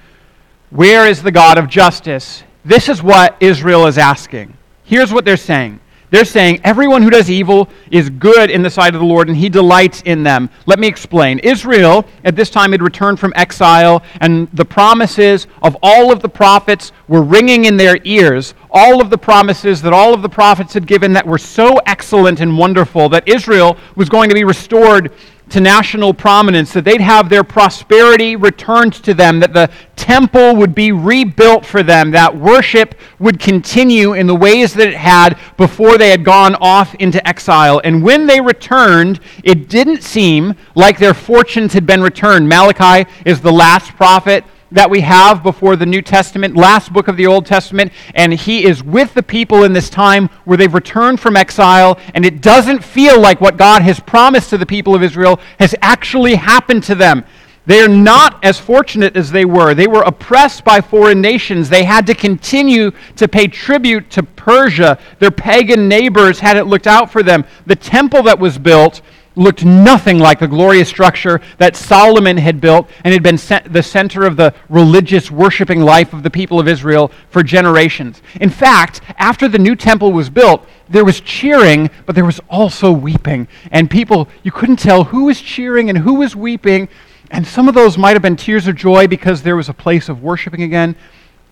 Where 0.70 1.06
is 1.06 1.22
the 1.22 1.30
God 1.30 1.58
of 1.58 1.68
justice? 1.68 2.42
This 2.68 2.90
is 2.90 3.02
what 3.02 3.34
Israel 3.40 3.86
is 3.86 3.96
asking. 3.96 4.52
Here's 4.84 5.10
what 5.10 5.24
they're 5.24 5.38
saying 5.38 5.80
they're 6.10 6.26
saying 6.26 6.60
everyone 6.64 7.02
who 7.02 7.08
does 7.08 7.30
evil 7.30 7.68
is 7.90 8.08
good 8.08 8.50
in 8.50 8.62
the 8.62 8.68
sight 8.70 8.94
of 8.94 9.00
the 9.00 9.06
Lord, 9.06 9.28
and 9.28 9.36
he 9.36 9.48
delights 9.48 10.02
in 10.02 10.22
them. 10.22 10.48
Let 10.66 10.78
me 10.78 10.86
explain. 10.86 11.38
Israel, 11.40 12.06
at 12.24 12.36
this 12.36 12.50
time, 12.50 12.72
had 12.72 12.82
returned 12.82 13.20
from 13.20 13.32
exile, 13.36 14.02
and 14.20 14.48
the 14.52 14.64
promises 14.64 15.46
of 15.62 15.76
all 15.82 16.12
of 16.12 16.20
the 16.20 16.28
prophets 16.28 16.92
were 17.08 17.22
ringing 17.22 17.64
in 17.64 17.76
their 17.76 17.98
ears. 18.04 18.54
All 18.70 19.00
of 19.00 19.08
the 19.08 19.18
promises 19.18 19.80
that 19.82 19.92
all 19.94 20.12
of 20.12 20.20
the 20.20 20.28
prophets 20.28 20.74
had 20.74 20.86
given 20.86 21.12
that 21.14 21.26
were 21.26 21.38
so 21.38 21.76
excellent 21.86 22.40
and 22.40 22.56
wonderful 22.56 23.08
that 23.10 23.26
Israel 23.26 23.78
was 23.96 24.08
going 24.08 24.28
to 24.28 24.34
be 24.34 24.44
restored 24.44 25.12
to 25.50 25.60
national 25.60 26.14
prominence, 26.14 26.72
that 26.72 26.84
they'd 26.84 27.00
have 27.00 27.28
their 27.28 27.44
prosperity 27.44 28.36
returned 28.36 28.92
to 28.94 29.14
them, 29.14 29.40
that 29.40 29.52
the 29.52 29.70
temple 29.96 30.56
would 30.56 30.74
be 30.74 30.92
rebuilt 30.92 31.64
for 31.64 31.82
them, 31.82 32.10
that 32.10 32.36
worship 32.36 32.94
would 33.18 33.38
continue 33.38 34.14
in 34.14 34.26
the 34.26 34.34
ways 34.34 34.74
that 34.74 34.88
it 34.88 34.94
had 34.94 35.38
before 35.56 35.98
they 35.98 36.10
had 36.10 36.24
gone 36.24 36.54
off 36.56 36.94
into 36.96 37.26
exile. 37.26 37.80
And 37.84 38.02
when 38.02 38.26
they 38.26 38.40
returned, 38.40 39.20
it 39.44 39.68
didn't 39.68 40.02
seem 40.02 40.54
like 40.74 40.98
their 40.98 41.14
fortunes 41.14 41.72
had 41.72 41.86
been 41.86 42.02
returned. 42.02 42.48
Malachi 42.48 43.10
is 43.24 43.40
the 43.40 43.52
last 43.52 43.90
prophet 43.92 44.44
that 44.70 44.90
we 44.90 45.00
have 45.00 45.42
before 45.42 45.76
the 45.76 45.86
New 45.86 46.02
Testament, 46.02 46.56
last 46.56 46.92
book 46.92 47.08
of 47.08 47.16
the 47.16 47.26
Old 47.26 47.46
Testament, 47.46 47.92
and 48.14 48.32
he 48.32 48.64
is 48.64 48.82
with 48.82 49.14
the 49.14 49.22
people 49.22 49.64
in 49.64 49.72
this 49.72 49.90
time 49.90 50.28
where 50.44 50.56
they've 50.56 50.72
returned 50.72 51.20
from 51.20 51.36
exile, 51.36 51.98
and 52.14 52.24
it 52.24 52.40
doesn't 52.42 52.84
feel 52.84 53.20
like 53.20 53.40
what 53.40 53.56
God 53.56 53.82
has 53.82 54.00
promised 54.00 54.50
to 54.50 54.58
the 54.58 54.66
people 54.66 54.94
of 54.94 55.02
Israel 55.02 55.40
has 55.58 55.74
actually 55.80 56.34
happened 56.34 56.82
to 56.84 56.94
them. 56.94 57.24
They 57.68 57.82
are 57.82 57.88
not 57.88 58.42
as 58.42 58.58
fortunate 58.58 59.14
as 59.14 59.30
they 59.30 59.44
were. 59.44 59.74
They 59.74 59.86
were 59.86 60.00
oppressed 60.00 60.64
by 60.64 60.80
foreign 60.80 61.20
nations. 61.20 61.68
They 61.68 61.84
had 61.84 62.06
to 62.06 62.14
continue 62.14 62.92
to 63.16 63.28
pay 63.28 63.46
tribute 63.46 64.08
to 64.12 64.22
Persia. 64.22 64.98
Their 65.18 65.30
pagan 65.30 65.86
neighbors 65.86 66.40
hadn't 66.40 66.68
looked 66.68 66.86
out 66.86 67.12
for 67.12 67.22
them. 67.22 67.44
The 67.66 67.76
temple 67.76 68.22
that 68.22 68.38
was 68.38 68.56
built 68.56 69.02
looked 69.38 69.64
nothing 69.64 70.18
like 70.18 70.40
the 70.40 70.48
glorious 70.48 70.88
structure 70.88 71.40
that 71.58 71.76
Solomon 71.76 72.36
had 72.36 72.60
built 72.60 72.90
and 73.04 73.12
had 73.12 73.22
been 73.22 73.38
the 73.70 73.82
center 73.82 74.24
of 74.24 74.36
the 74.36 74.52
religious 74.68 75.30
worshiping 75.30 75.80
life 75.80 76.12
of 76.12 76.22
the 76.22 76.30
people 76.30 76.58
of 76.58 76.68
Israel 76.68 77.10
for 77.30 77.42
generations. 77.42 78.20
In 78.40 78.50
fact, 78.50 79.00
after 79.16 79.48
the 79.48 79.58
new 79.58 79.76
temple 79.76 80.12
was 80.12 80.28
built, 80.28 80.66
there 80.88 81.04
was 81.04 81.20
cheering, 81.20 81.88
but 82.04 82.14
there 82.14 82.24
was 82.24 82.40
also 82.50 82.90
weeping. 82.90 83.46
And 83.70 83.90
people, 83.90 84.28
you 84.42 84.50
couldn't 84.50 84.78
tell 84.78 85.04
who 85.04 85.24
was 85.24 85.40
cheering 85.40 85.88
and 85.88 85.98
who 85.98 86.14
was 86.14 86.34
weeping. 86.34 86.88
And 87.30 87.46
some 87.46 87.68
of 87.68 87.74
those 87.74 87.96
might 87.96 88.14
have 88.14 88.22
been 88.22 88.36
tears 88.36 88.66
of 88.66 88.74
joy 88.74 89.06
because 89.06 89.42
there 89.42 89.56
was 89.56 89.68
a 89.68 89.74
place 89.74 90.08
of 90.08 90.22
worshiping 90.22 90.62
again. 90.62 90.96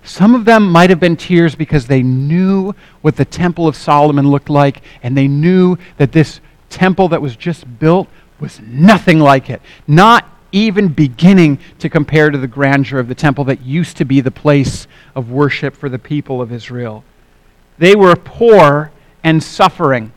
Some 0.02 0.34
of 0.34 0.44
them 0.44 0.70
might 0.70 0.90
have 0.90 1.00
been 1.00 1.16
tears 1.16 1.54
because 1.54 1.86
they 1.86 2.02
knew 2.02 2.72
what 3.02 3.16
the 3.16 3.24
Temple 3.24 3.66
of 3.66 3.74
Solomon 3.74 4.30
looked 4.30 4.48
like, 4.48 4.82
and 5.02 5.16
they 5.16 5.26
knew 5.26 5.76
that 5.96 6.12
this 6.12 6.40
temple 6.76 7.08
that 7.08 7.22
was 7.22 7.36
just 7.36 7.78
built 7.78 8.08
was 8.38 8.60
nothing 8.60 9.18
like 9.18 9.48
it. 9.48 9.62
Not 9.86 10.28
even 10.52 10.88
beginning 10.88 11.58
to 11.78 11.88
compare 11.88 12.30
to 12.30 12.38
the 12.38 12.46
grandeur 12.46 12.98
of 12.98 13.08
the 13.08 13.14
temple 13.14 13.44
that 13.44 13.62
used 13.62 13.96
to 13.96 14.04
be 14.04 14.20
the 14.20 14.30
place 14.30 14.86
of 15.14 15.30
worship 15.30 15.74
for 15.74 15.88
the 15.88 15.98
people 15.98 16.40
of 16.40 16.52
Israel. 16.52 17.02
They 17.78 17.94
were 17.94 18.14
poor 18.14 18.92
and 19.24 19.42
suffering, 19.42 20.12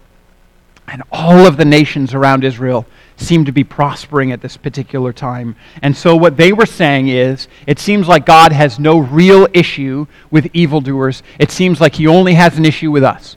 and 0.88 1.04
all 1.12 1.46
of 1.46 1.58
the 1.58 1.66
nations 1.66 2.14
around 2.14 2.44
Israel 2.44 2.86
seemed 3.18 3.46
to 3.48 3.52
be 3.52 3.64
prospering 3.64 4.32
at 4.32 4.42
this 4.42 4.56
particular 4.56 5.12
time. 5.12 5.56
And 5.82 5.96
so, 5.96 6.16
what 6.16 6.38
they 6.38 6.54
were 6.54 6.66
saying 6.66 7.10
is, 7.10 7.48
it 7.68 7.80
seems 7.80 8.08
like 8.08 8.26
God 8.26 8.52
has 8.52 8.80
no 8.80 8.98
real 8.98 9.48
issue 9.54 10.08
with 10.32 10.48
evildoers. 10.54 11.22
It 11.38 11.52
seems 11.52 11.82
like 11.82 11.96
He 11.96 12.08
only 12.08 12.34
has 12.36 12.58
an 12.58 12.66
issue 12.66 12.92
with 12.92 13.04
us. 13.04 13.36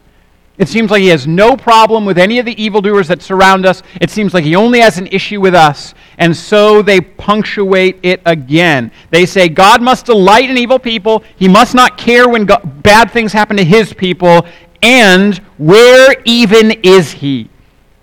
It 0.59 0.69
seems 0.69 0.91
like 0.91 1.01
he 1.01 1.09
has 1.09 1.27
no 1.27 1.57
problem 1.57 2.05
with 2.05 2.19
any 2.19 2.39
of 2.39 2.45
the 2.45 2.63
evildoers 2.63 3.09
that 3.09 3.23
surround 3.23 3.65
us. 3.65 3.83
It 4.01 4.11
seems 4.11 4.35
like 4.35 4.45
he 4.45 4.55
only 4.55 4.81
has 4.81 4.99
an 4.99 5.07
issue 5.07 5.41
with 5.41 5.55
us. 5.55 5.95
And 6.19 6.37
so 6.37 6.83
they 6.83 7.01
punctuate 7.01 7.99
it 8.03 8.21
again. 8.27 8.93
They 9.11 9.25
say, 9.25 9.49
God 9.49 9.81
must 9.81 10.07
delight 10.07 10.51
in 10.51 10.59
evil 10.59 10.79
people. 10.79 11.25
He 11.37 11.49
must 11.49 11.75
not 11.75 11.97
care 11.97 12.29
when 12.29 12.47
bad 12.47 13.11
things 13.11 13.33
happen 13.33 13.57
to 13.57 13.65
his 13.65 13.95
people. 13.95 14.47
And 14.83 15.39
where 15.57 16.15
even 16.27 16.73
is 16.83 17.13
he? 17.13 17.49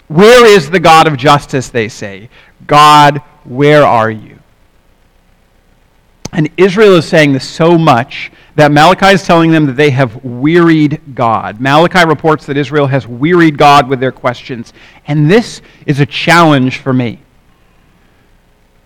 Where 0.08 0.46
is 0.46 0.72
the 0.72 0.80
God 0.80 1.08
of 1.08 1.18
justice, 1.18 1.70
they 1.70 1.88
say? 1.88 2.30
God, 2.66 3.20
where 3.44 3.84
are 3.84 4.10
you? 4.10 4.40
And 6.32 6.50
Israel 6.58 6.96
is 6.96 7.08
saying 7.08 7.34
this 7.34 7.48
so 7.48 7.78
much 7.78 8.32
that 8.60 8.74
Malachi 8.74 9.14
is 9.14 9.24
telling 9.24 9.52
them 9.52 9.66
that 9.68 9.78
they 9.78 9.90
have 9.90 10.24
wearied 10.24 11.02
God. 11.16 11.62
Malachi 11.62 12.06
reports 12.06 12.46
that 12.48 12.58
Israel 12.58 12.88
has 12.88 13.08
wearied 13.08 13.58
God 13.58 13.88
with 13.88 14.02
their 14.02 14.12
questions. 14.12 14.74
And 15.08 15.32
this 15.32 15.62
is 15.86 16.02
a 16.02 16.06
challenge 16.06 16.80
for 16.80 16.92
me. 16.92 17.20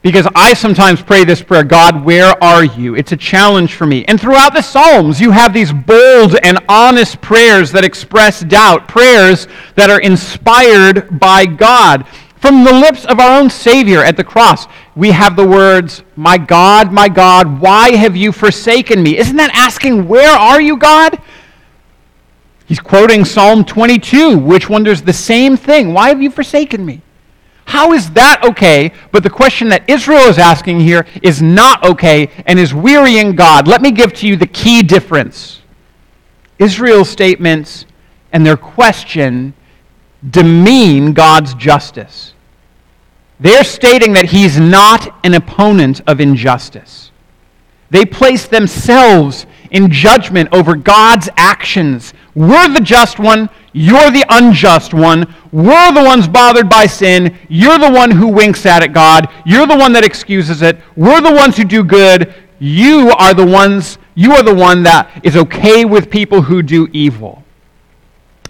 Because 0.03 0.27
I 0.35 0.53
sometimes 0.53 1.01
pray 1.01 1.23
this 1.23 1.41
prayer 1.41 1.63
God, 1.63 2.03
where 2.03 2.33
are 2.43 2.63
you? 2.63 2.95
It's 2.95 3.13
a 3.13 3.17
challenge 3.17 3.73
for 3.73 3.87
me. 3.87 4.03
And 4.05 4.21
throughout 4.21 4.53
the 4.53 4.61
Psalms, 4.61 5.19
you 5.19 5.31
have 5.31 5.53
these 5.53 5.71
bold 5.71 6.35
and 6.43 6.59
honest 6.69 7.19
prayers 7.21 7.71
that 7.71 7.83
express 7.83 8.41
doubt, 8.41 8.87
prayers 8.87 9.47
that 9.75 9.89
are 9.89 10.01
inspired 10.01 11.19
by 11.19 11.45
God. 11.45 12.05
From 12.43 12.65
the 12.65 12.73
lips 12.73 13.05
of 13.05 13.21
our 13.21 13.39
own 13.39 13.49
Savior 13.49 14.03
at 14.03 14.17
the 14.17 14.23
cross, 14.25 14.67
we 14.97 15.11
have 15.11 15.37
the 15.37 15.47
words, 15.47 16.03
My 16.17 16.37
God, 16.37 16.91
my 16.91 17.07
God, 17.07 17.61
why 17.61 17.95
have 17.95 18.17
you 18.17 18.33
forsaken 18.33 19.01
me? 19.01 19.17
Isn't 19.17 19.37
that 19.37 19.51
asking, 19.53 20.09
Where 20.09 20.37
are 20.37 20.59
you, 20.59 20.75
God? 20.75 21.21
He's 22.65 22.81
quoting 22.81 23.23
Psalm 23.23 23.63
22, 23.63 24.37
which 24.37 24.69
wonders 24.69 25.01
the 25.01 25.13
same 25.13 25.55
thing. 25.55 25.93
Why 25.93 26.09
have 26.09 26.21
you 26.21 26.29
forsaken 26.29 26.85
me? 26.85 27.01
How 27.63 27.93
is 27.93 28.11
that 28.11 28.43
okay? 28.43 28.91
But 29.13 29.23
the 29.23 29.29
question 29.29 29.69
that 29.69 29.89
Israel 29.89 30.27
is 30.27 30.37
asking 30.37 30.81
here 30.81 31.05
is 31.21 31.41
not 31.41 31.81
okay 31.85 32.29
and 32.45 32.59
is 32.59 32.73
wearying 32.73 33.37
God. 33.37 33.69
Let 33.69 33.81
me 33.81 33.89
give 33.89 34.11
to 34.15 34.27
you 34.27 34.35
the 34.35 34.47
key 34.47 34.83
difference. 34.83 35.61
Israel's 36.59 37.09
statements 37.09 37.85
and 38.33 38.45
their 38.45 38.57
question 38.57 39.53
demean 40.29 41.13
God's 41.13 41.53
justice. 41.53 42.32
They're 43.43 43.65
stating 43.65 44.13
that 44.13 44.29
he's 44.29 44.57
not 44.57 45.13
an 45.25 45.33
opponent 45.33 45.99
of 46.07 46.21
injustice. 46.21 47.11
They 47.89 48.05
place 48.05 48.47
themselves 48.47 49.45
in 49.69 49.91
judgment 49.91 50.47
over 50.53 50.77
God's 50.77 51.27
actions. 51.35 52.13
We're 52.35 52.69
the 52.69 52.79
just 52.79 53.19
one, 53.19 53.49
you're 53.73 54.11
the 54.11 54.25
unjust 54.29 54.93
one. 54.93 55.35
We're 55.51 55.91
the 55.91 56.05
ones 56.05 56.25
bothered 56.25 56.69
by 56.69 56.85
sin. 56.85 57.37
You're 57.49 57.77
the 57.77 57.91
one 57.91 58.11
who 58.11 58.29
winks 58.29 58.65
at 58.65 58.81
it, 58.81 58.93
God. 58.93 59.27
You're 59.45 59.67
the 59.67 59.77
one 59.77 59.91
that 59.91 60.05
excuses 60.05 60.61
it. 60.61 60.77
We're 60.95 61.19
the 61.19 61.33
ones 61.33 61.57
who 61.57 61.65
do 61.65 61.83
good. 61.83 62.33
You 62.59 63.11
are 63.17 63.33
the 63.33 63.45
ones, 63.45 63.97
you 64.15 64.31
are 64.31 64.43
the 64.43 64.55
one 64.55 64.83
that 64.83 65.19
is 65.21 65.35
okay 65.35 65.83
with 65.83 66.09
people 66.09 66.41
who 66.41 66.63
do 66.63 66.87
evil. 66.93 67.42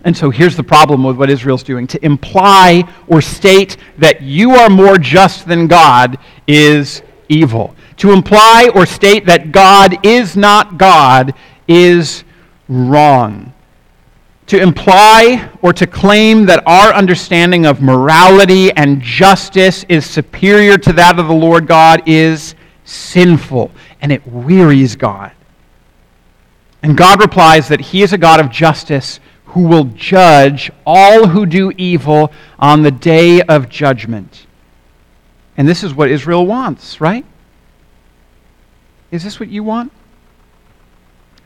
And 0.03 0.15
so 0.15 0.29
here's 0.29 0.57
the 0.57 0.63
problem 0.63 1.03
with 1.03 1.17
what 1.17 1.29
Israel's 1.29 1.63
doing. 1.63 1.87
To 1.87 2.05
imply 2.05 2.83
or 3.07 3.21
state 3.21 3.77
that 3.97 4.21
you 4.21 4.51
are 4.51 4.69
more 4.69 4.97
just 4.97 5.47
than 5.47 5.67
God 5.67 6.17
is 6.45 7.01
evil. 7.29 7.75
To 7.97 8.11
imply 8.11 8.69
or 8.75 8.85
state 8.85 9.25
that 9.27 9.51
God 9.51 10.05
is 10.05 10.35
not 10.35 10.77
God 10.77 11.33
is 11.67 12.23
wrong 12.67 13.53
to 14.47 14.61
imply 14.61 15.49
or 15.61 15.73
to 15.73 15.87
claim 15.87 16.45
that 16.45 16.63
our 16.65 16.93
understanding 16.93 17.65
of 17.65 17.81
morality 17.81 18.71
and 18.73 19.01
justice 19.01 19.85
is 19.87 20.05
superior 20.05 20.77
to 20.77 20.93
that 20.93 21.17
of 21.17 21.27
the 21.27 21.33
Lord 21.33 21.65
God 21.65 22.03
is 22.05 22.55
sinful, 22.83 23.71
and 24.01 24.11
it 24.11 24.25
wearies 24.27 24.95
God. 24.95 25.31
And 26.81 26.97
God 26.97 27.21
replies 27.21 27.69
that 27.69 27.79
He 27.79 28.03
is 28.03 28.11
a 28.11 28.17
God 28.17 28.41
of 28.41 28.51
justice 28.51 29.21
who 29.53 29.63
will 29.63 29.85
judge 29.85 30.71
all 30.85 31.27
who 31.27 31.45
do 31.45 31.71
evil 31.77 32.31
on 32.59 32.83
the 32.83 32.91
day 32.91 33.41
of 33.41 33.69
judgment. 33.69 34.45
And 35.57 35.67
this 35.67 35.83
is 35.83 35.93
what 35.93 36.09
Israel 36.09 36.45
wants, 36.45 36.99
right? 36.99 37.25
Is 39.11 39.23
this 39.23 39.39
what 39.39 39.49
you 39.49 39.63
want? 39.63 39.91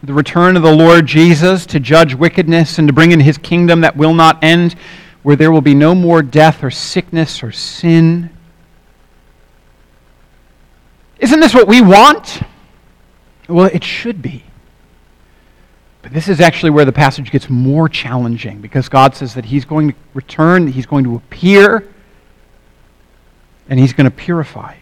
the 0.03 0.13
return 0.13 0.55
of 0.55 0.63
the 0.63 0.73
Lord 0.73 1.05
Jesus 1.07 1.65
to 1.67 1.79
judge 1.79 2.13
wickedness 2.13 2.77
and 2.77 2.87
to 2.87 2.93
bring 2.93 3.11
in 3.11 3.19
his 3.19 3.37
kingdom 3.37 3.81
that 3.81 3.97
will 3.97 4.13
not 4.13 4.43
end, 4.43 4.75
where 5.23 5.35
there 5.35 5.51
will 5.51 5.61
be 5.61 5.73
no 5.73 5.95
more 5.95 6.21
death 6.21 6.63
or 6.63 6.69
sickness 6.69 7.41
or 7.41 7.51
sin. 7.51 8.29
Isn't 11.19 11.39
this 11.39 11.53
what 11.53 11.67
we 11.67 11.81
want? 11.81 12.41
Well, 13.49 13.69
it 13.73 13.83
should 13.83 14.21
be. 14.21 14.43
But 16.07 16.13
this 16.13 16.29
is 16.29 16.39
actually 16.39 16.69
where 16.69 16.85
the 16.85 16.93
passage 16.93 17.31
gets 17.31 17.49
more 17.49 17.89
challenging 17.89 18.61
because 18.61 18.87
God 18.87 19.13
says 19.13 19.33
that 19.33 19.43
He's 19.43 19.65
going 19.65 19.91
to 19.91 19.95
return, 20.13 20.67
He's 20.67 20.85
going 20.85 21.03
to 21.03 21.17
appear, 21.17 21.85
and 23.67 23.77
He's 23.77 23.91
going 23.91 24.09
to 24.09 24.15
purify 24.15 24.77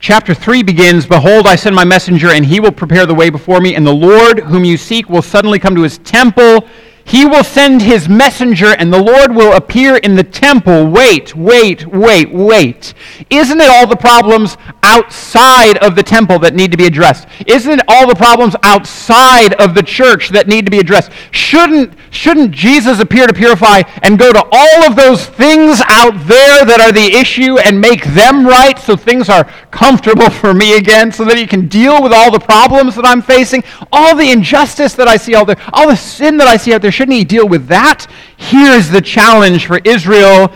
chapter 0.00 0.32
3 0.32 0.62
begins 0.62 1.06
Behold, 1.06 1.46
I 1.46 1.56
send 1.56 1.74
my 1.74 1.84
messenger, 1.84 2.28
and 2.30 2.44
he 2.44 2.60
will 2.60 2.72
prepare 2.72 3.06
the 3.06 3.14
way 3.14 3.30
before 3.30 3.60
me, 3.60 3.74
and 3.74 3.86
the 3.86 3.94
Lord 3.94 4.40
whom 4.40 4.64
you 4.64 4.76
seek 4.76 5.08
will 5.08 5.22
suddenly 5.22 5.58
come 5.58 5.74
to 5.74 5.82
his 5.82 5.98
temple. 5.98 6.66
He 7.08 7.24
will 7.24 7.42
send 7.42 7.80
his 7.80 8.06
messenger, 8.06 8.74
and 8.78 8.92
the 8.92 9.02
Lord 9.02 9.34
will 9.34 9.54
appear 9.54 9.96
in 9.96 10.14
the 10.14 10.22
temple. 10.22 10.90
Wait, 10.90 11.34
wait, 11.34 11.86
wait, 11.86 12.30
wait. 12.30 12.92
Isn't 13.30 13.60
it 13.60 13.70
all 13.70 13.86
the 13.86 13.96
problems 13.96 14.58
outside 14.82 15.78
of 15.78 15.96
the 15.96 16.02
temple 16.02 16.38
that 16.40 16.54
need 16.54 16.70
to 16.72 16.76
be 16.76 16.84
addressed? 16.84 17.26
Isn't 17.46 17.80
it 17.80 17.84
all 17.88 18.06
the 18.06 18.14
problems 18.14 18.56
outside 18.62 19.54
of 19.54 19.74
the 19.74 19.82
church 19.82 20.28
that 20.30 20.48
need 20.48 20.66
to 20.66 20.70
be 20.70 20.80
addressed? 20.80 21.10
Shouldn't, 21.30 21.94
shouldn't 22.10 22.50
Jesus 22.50 23.00
appear 23.00 23.26
to 23.26 23.32
purify 23.32 23.82
and 24.02 24.18
go 24.18 24.30
to 24.30 24.46
all 24.52 24.84
of 24.84 24.94
those 24.94 25.24
things 25.24 25.80
out 25.86 26.12
there 26.26 26.66
that 26.66 26.80
are 26.80 26.92
the 26.92 27.16
issue 27.16 27.56
and 27.58 27.80
make 27.80 28.04
them 28.12 28.46
right 28.46 28.78
so 28.78 28.96
things 28.96 29.30
are 29.30 29.44
comfortable 29.70 30.28
for 30.28 30.52
me 30.52 30.76
again, 30.76 31.10
so 31.10 31.24
that 31.24 31.38
he 31.38 31.46
can 31.46 31.68
deal 31.68 32.02
with 32.02 32.12
all 32.12 32.30
the 32.30 32.38
problems 32.38 32.94
that 32.96 33.06
I'm 33.06 33.22
facing, 33.22 33.64
all 33.92 34.14
the 34.14 34.30
injustice 34.30 34.92
that 34.94 35.08
I 35.08 35.16
see 35.16 35.34
out 35.34 35.46
there, 35.46 35.56
all 35.72 35.88
the 35.88 35.96
sin 35.96 36.36
that 36.36 36.48
I 36.48 36.58
see 36.58 36.74
out 36.74 36.82
there? 36.82 36.97
Shouldn't 36.98 37.16
he 37.16 37.22
deal 37.22 37.46
with 37.46 37.68
that? 37.68 38.08
Here's 38.36 38.90
the 38.90 39.00
challenge 39.00 39.68
for 39.68 39.78
Israel 39.84 40.52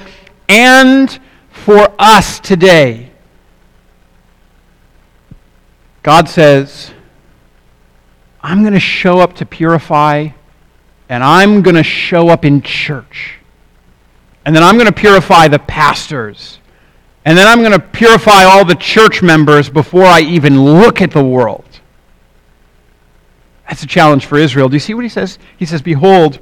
and 0.48 1.20
for 1.50 1.94
us 2.00 2.40
today. 2.40 3.12
God 6.02 6.28
says, 6.28 6.90
I'm 8.42 8.62
going 8.62 8.72
to 8.72 8.80
show 8.80 9.20
up 9.20 9.34
to 9.34 9.46
purify, 9.46 10.30
and 11.08 11.22
I'm 11.22 11.62
going 11.62 11.76
to 11.76 11.84
show 11.84 12.28
up 12.28 12.44
in 12.44 12.60
church. 12.60 13.38
And 14.44 14.52
then 14.52 14.64
I'm 14.64 14.74
going 14.74 14.88
to 14.88 14.92
purify 14.92 15.46
the 15.46 15.60
pastors. 15.60 16.58
And 17.24 17.38
then 17.38 17.46
I'm 17.46 17.60
going 17.60 17.70
to 17.70 17.78
purify 17.78 18.42
all 18.42 18.64
the 18.64 18.74
church 18.74 19.22
members 19.22 19.70
before 19.70 20.06
I 20.06 20.22
even 20.22 20.60
look 20.60 21.00
at 21.00 21.12
the 21.12 21.22
world. 21.22 21.71
That's 23.72 23.84
a 23.84 23.86
challenge 23.86 24.26
for 24.26 24.36
Israel. 24.36 24.68
Do 24.68 24.74
you 24.74 24.80
see 24.80 24.92
what 24.92 25.02
he 25.02 25.08
says? 25.08 25.38
He 25.56 25.64
says, 25.64 25.80
Behold, 25.80 26.40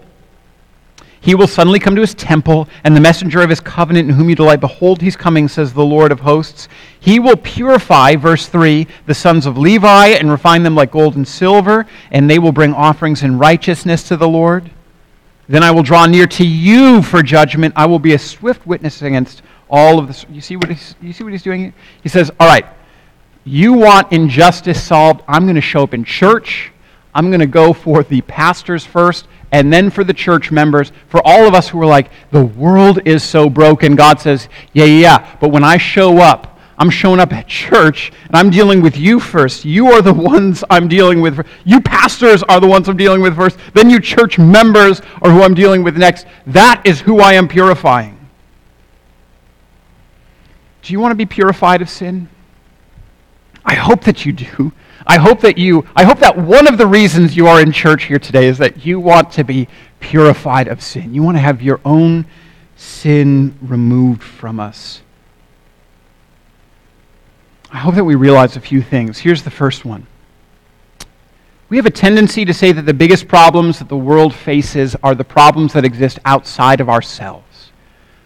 he 1.21 1.37
will 1.37 1.47
suddenly 1.47 1.79
come 1.79 1.95
to 1.95 2.01
his 2.01 2.13
temple, 2.13 2.69
and 2.83 2.97
the 2.97 3.01
messenger 3.01 3.41
of 3.41 3.49
his 3.49 3.61
covenant 3.61 4.09
in 4.09 4.17
whom 4.17 4.29
you 4.29 4.35
delight. 4.35 4.59
Behold, 4.59 5.01
he's 5.01 5.15
coming, 5.15 5.47
says 5.47 5.73
the 5.73 5.85
Lord 5.85 6.11
of 6.11 6.19
hosts. 6.19 6.67
He 6.99 7.21
will 7.21 7.37
purify, 7.37 8.17
verse 8.17 8.49
3, 8.49 8.85
the 9.07 9.15
sons 9.15 9.47
of 9.47 9.57
Levi 9.57 10.09
and 10.09 10.29
refine 10.29 10.65
them 10.65 10.75
like 10.75 10.91
gold 10.91 11.15
and 11.15 11.29
silver, 11.29 11.87
and 12.11 12.29
they 12.29 12.41
will 12.41 12.51
bring 12.51 12.75
offerings 12.75 13.23
in 13.23 13.39
righteousness 13.39 14.03
to 14.09 14.17
the 14.17 14.27
Lord. 14.27 14.69
Then 15.49 15.63
I 15.63 15.71
will 15.71 15.85
draw 15.85 16.07
near 16.07 16.27
to 16.27 16.45
you 16.45 17.01
for 17.01 17.23
judgment. 17.23 17.75
I 17.77 17.87
will 17.87 18.01
be 18.01 18.15
a 18.15 18.19
swift 18.19 18.67
witness 18.67 19.03
against 19.03 19.43
all 19.71 20.01
of 20.01 20.09
this. 20.09 20.27
You 20.29 20.41
see 20.41 20.57
what 20.57 20.69
he's, 20.69 20.97
you 21.01 21.13
see 21.13 21.23
what 21.23 21.33
he's 21.33 21.45
doing? 21.45 21.73
He 22.03 22.09
says, 22.09 22.33
All 22.41 22.49
right, 22.49 22.67
you 23.45 23.75
want 23.75 24.11
injustice 24.11 24.83
solved. 24.83 25.23
I'm 25.29 25.45
going 25.45 25.55
to 25.55 25.61
show 25.61 25.85
up 25.85 25.95
in 25.95 26.03
church. 26.03 26.73
I'm 27.15 27.31
going 27.31 27.41
to 27.41 27.47
go 27.47 27.73
for 27.73 28.03
the 28.03 28.21
pastors 28.23 28.85
first 28.85 29.27
and 29.53 29.73
then 29.73 29.91
for 29.91 30.05
the 30.05 30.15
church 30.15 30.53
members, 30.53 30.93
for 31.09 31.21
all 31.25 31.47
of 31.47 31.55
us 31.55 31.69
who 31.69 31.81
are 31.81 31.87
like, 31.87 32.11
the 32.31 32.45
world 32.45 33.01
is 33.05 33.25
so 33.25 33.51
broken. 33.51 33.97
God 33.97 34.21
says, 34.21 34.49
yeah, 34.73 34.85
yeah, 34.85 35.01
yeah. 35.01 35.37
But 35.41 35.49
when 35.49 35.65
I 35.65 35.77
show 35.77 36.19
up, 36.19 36.59
I'm 36.79 36.89
showing 36.89 37.21
up 37.21 37.33
at 37.35 37.47
church 37.47 38.11
and 38.29 38.37
I'm 38.37 38.49
dealing 38.49 38.81
with 38.81 38.97
you 38.97 39.21
first. 39.21 39.67
You 39.67 39.89
are 39.89 40.01
the 40.01 40.15
ones 40.15 40.65
I'm 40.71 40.89
dealing 40.89 41.21
with. 41.21 41.47
You 41.65 41.81
pastors 41.81 42.43
are 42.45 42.59
the 42.59 42.67
ones 42.67 42.89
I'm 42.89 42.97
dealing 42.97 43.21
with 43.21 43.37
first. 43.37 43.59
Then 43.75 43.91
you 43.91 44.01
church 44.01 44.39
members 44.39 45.03
are 45.21 45.31
who 45.31 45.43
I'm 45.43 45.53
dealing 45.53 45.83
with 45.83 45.99
next. 45.99 46.27
That 46.47 46.81
is 46.87 47.01
who 47.01 47.21
I 47.21 47.35
am 47.35 47.49
purifying. 47.49 48.17
Do 50.83 50.93
you 50.93 51.01
want 51.01 51.13
to 51.13 51.17
be 51.17 51.27
purified 51.27 51.83
of 51.83 51.91
sin? 51.91 52.29
I 53.63 53.75
hope 53.75 54.05
that 54.05 54.25
you 54.25 54.33
do. 54.33 54.73
I 55.07 55.19
hope 55.19 55.41
that 55.41 55.57
you, 55.57 55.87
I 55.97 56.05
hope 56.05 56.19
that 56.19 56.37
one 56.37 56.67
of 56.67 56.79
the 56.79 56.87
reasons 56.87 57.37
you 57.37 57.47
are 57.47 57.61
in 57.61 57.73
church 57.73 58.05
here 58.05 58.19
today 58.19 58.47
is 58.47 58.59
that 58.59 58.85
you 58.85 59.01
want 59.01 59.31
to 59.33 59.45
be 59.45 59.69
purified 59.99 60.69
of 60.69 60.83
sin. 60.83 61.15
You 61.15 61.23
want 61.23 61.37
to 61.37 61.41
have 61.41 61.63
your 61.63 61.81
own 61.85 62.27
sin 62.77 63.57
removed 63.63 64.23
from 64.23 64.61
us. 64.61 65.03
I 67.73 67.79
hope 67.79 67.95
that 67.95 68.05
we 68.05 68.15
realize 68.15 68.57
a 68.57 68.61
few 68.61 68.83
things. 68.83 69.19
Here's 69.19 69.43
the 69.43 69.51
first 69.51 69.85
one. 69.85 70.07
We 71.69 71.77
have 71.77 71.87
a 71.87 71.91
tendency 71.91 72.45
to 72.45 72.53
say 72.53 72.73
that 72.73 72.83
the 72.83 72.95
biggest 72.95 73.29
problems 73.29 73.79
that 73.79 73.89
the 73.89 73.97
world 73.97 74.35
faces 74.35 74.97
are 75.05 75.15
the 75.15 75.25
problems 75.25 75.73
that 75.75 75.85
exist 75.85 76.19
outside 76.25 76.81
of 76.81 76.89
ourselves. 76.89 77.45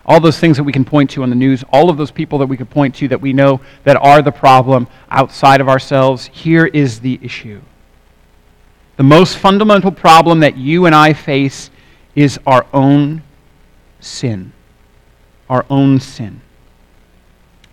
All 0.06 0.20
those 0.20 0.38
things 0.38 0.56
that 0.56 0.64
we 0.64 0.72
can 0.72 0.84
point 0.84 1.10
to 1.10 1.22
on 1.22 1.30
the 1.30 1.36
news, 1.36 1.64
all 1.72 1.88
of 1.88 1.96
those 1.96 2.10
people 2.10 2.38
that 2.38 2.46
we 2.46 2.56
could 2.56 2.70
point 2.70 2.94
to 2.96 3.08
that 3.08 3.20
we 3.20 3.32
know 3.32 3.60
that 3.84 3.96
are 3.96 4.20
the 4.20 4.32
problem 4.32 4.86
outside 5.10 5.60
of 5.60 5.68
ourselves. 5.68 6.28
Here 6.32 6.66
is 6.66 7.00
the 7.00 7.18
issue. 7.22 7.60
The 8.96 9.02
most 9.02 9.38
fundamental 9.38 9.90
problem 9.90 10.40
that 10.40 10.56
you 10.56 10.86
and 10.86 10.94
I 10.94 11.14
face 11.14 11.70
is 12.14 12.38
our 12.46 12.66
own 12.72 13.22
sin. 14.00 14.52
Our 15.48 15.64
own 15.70 16.00
sin. 16.00 16.40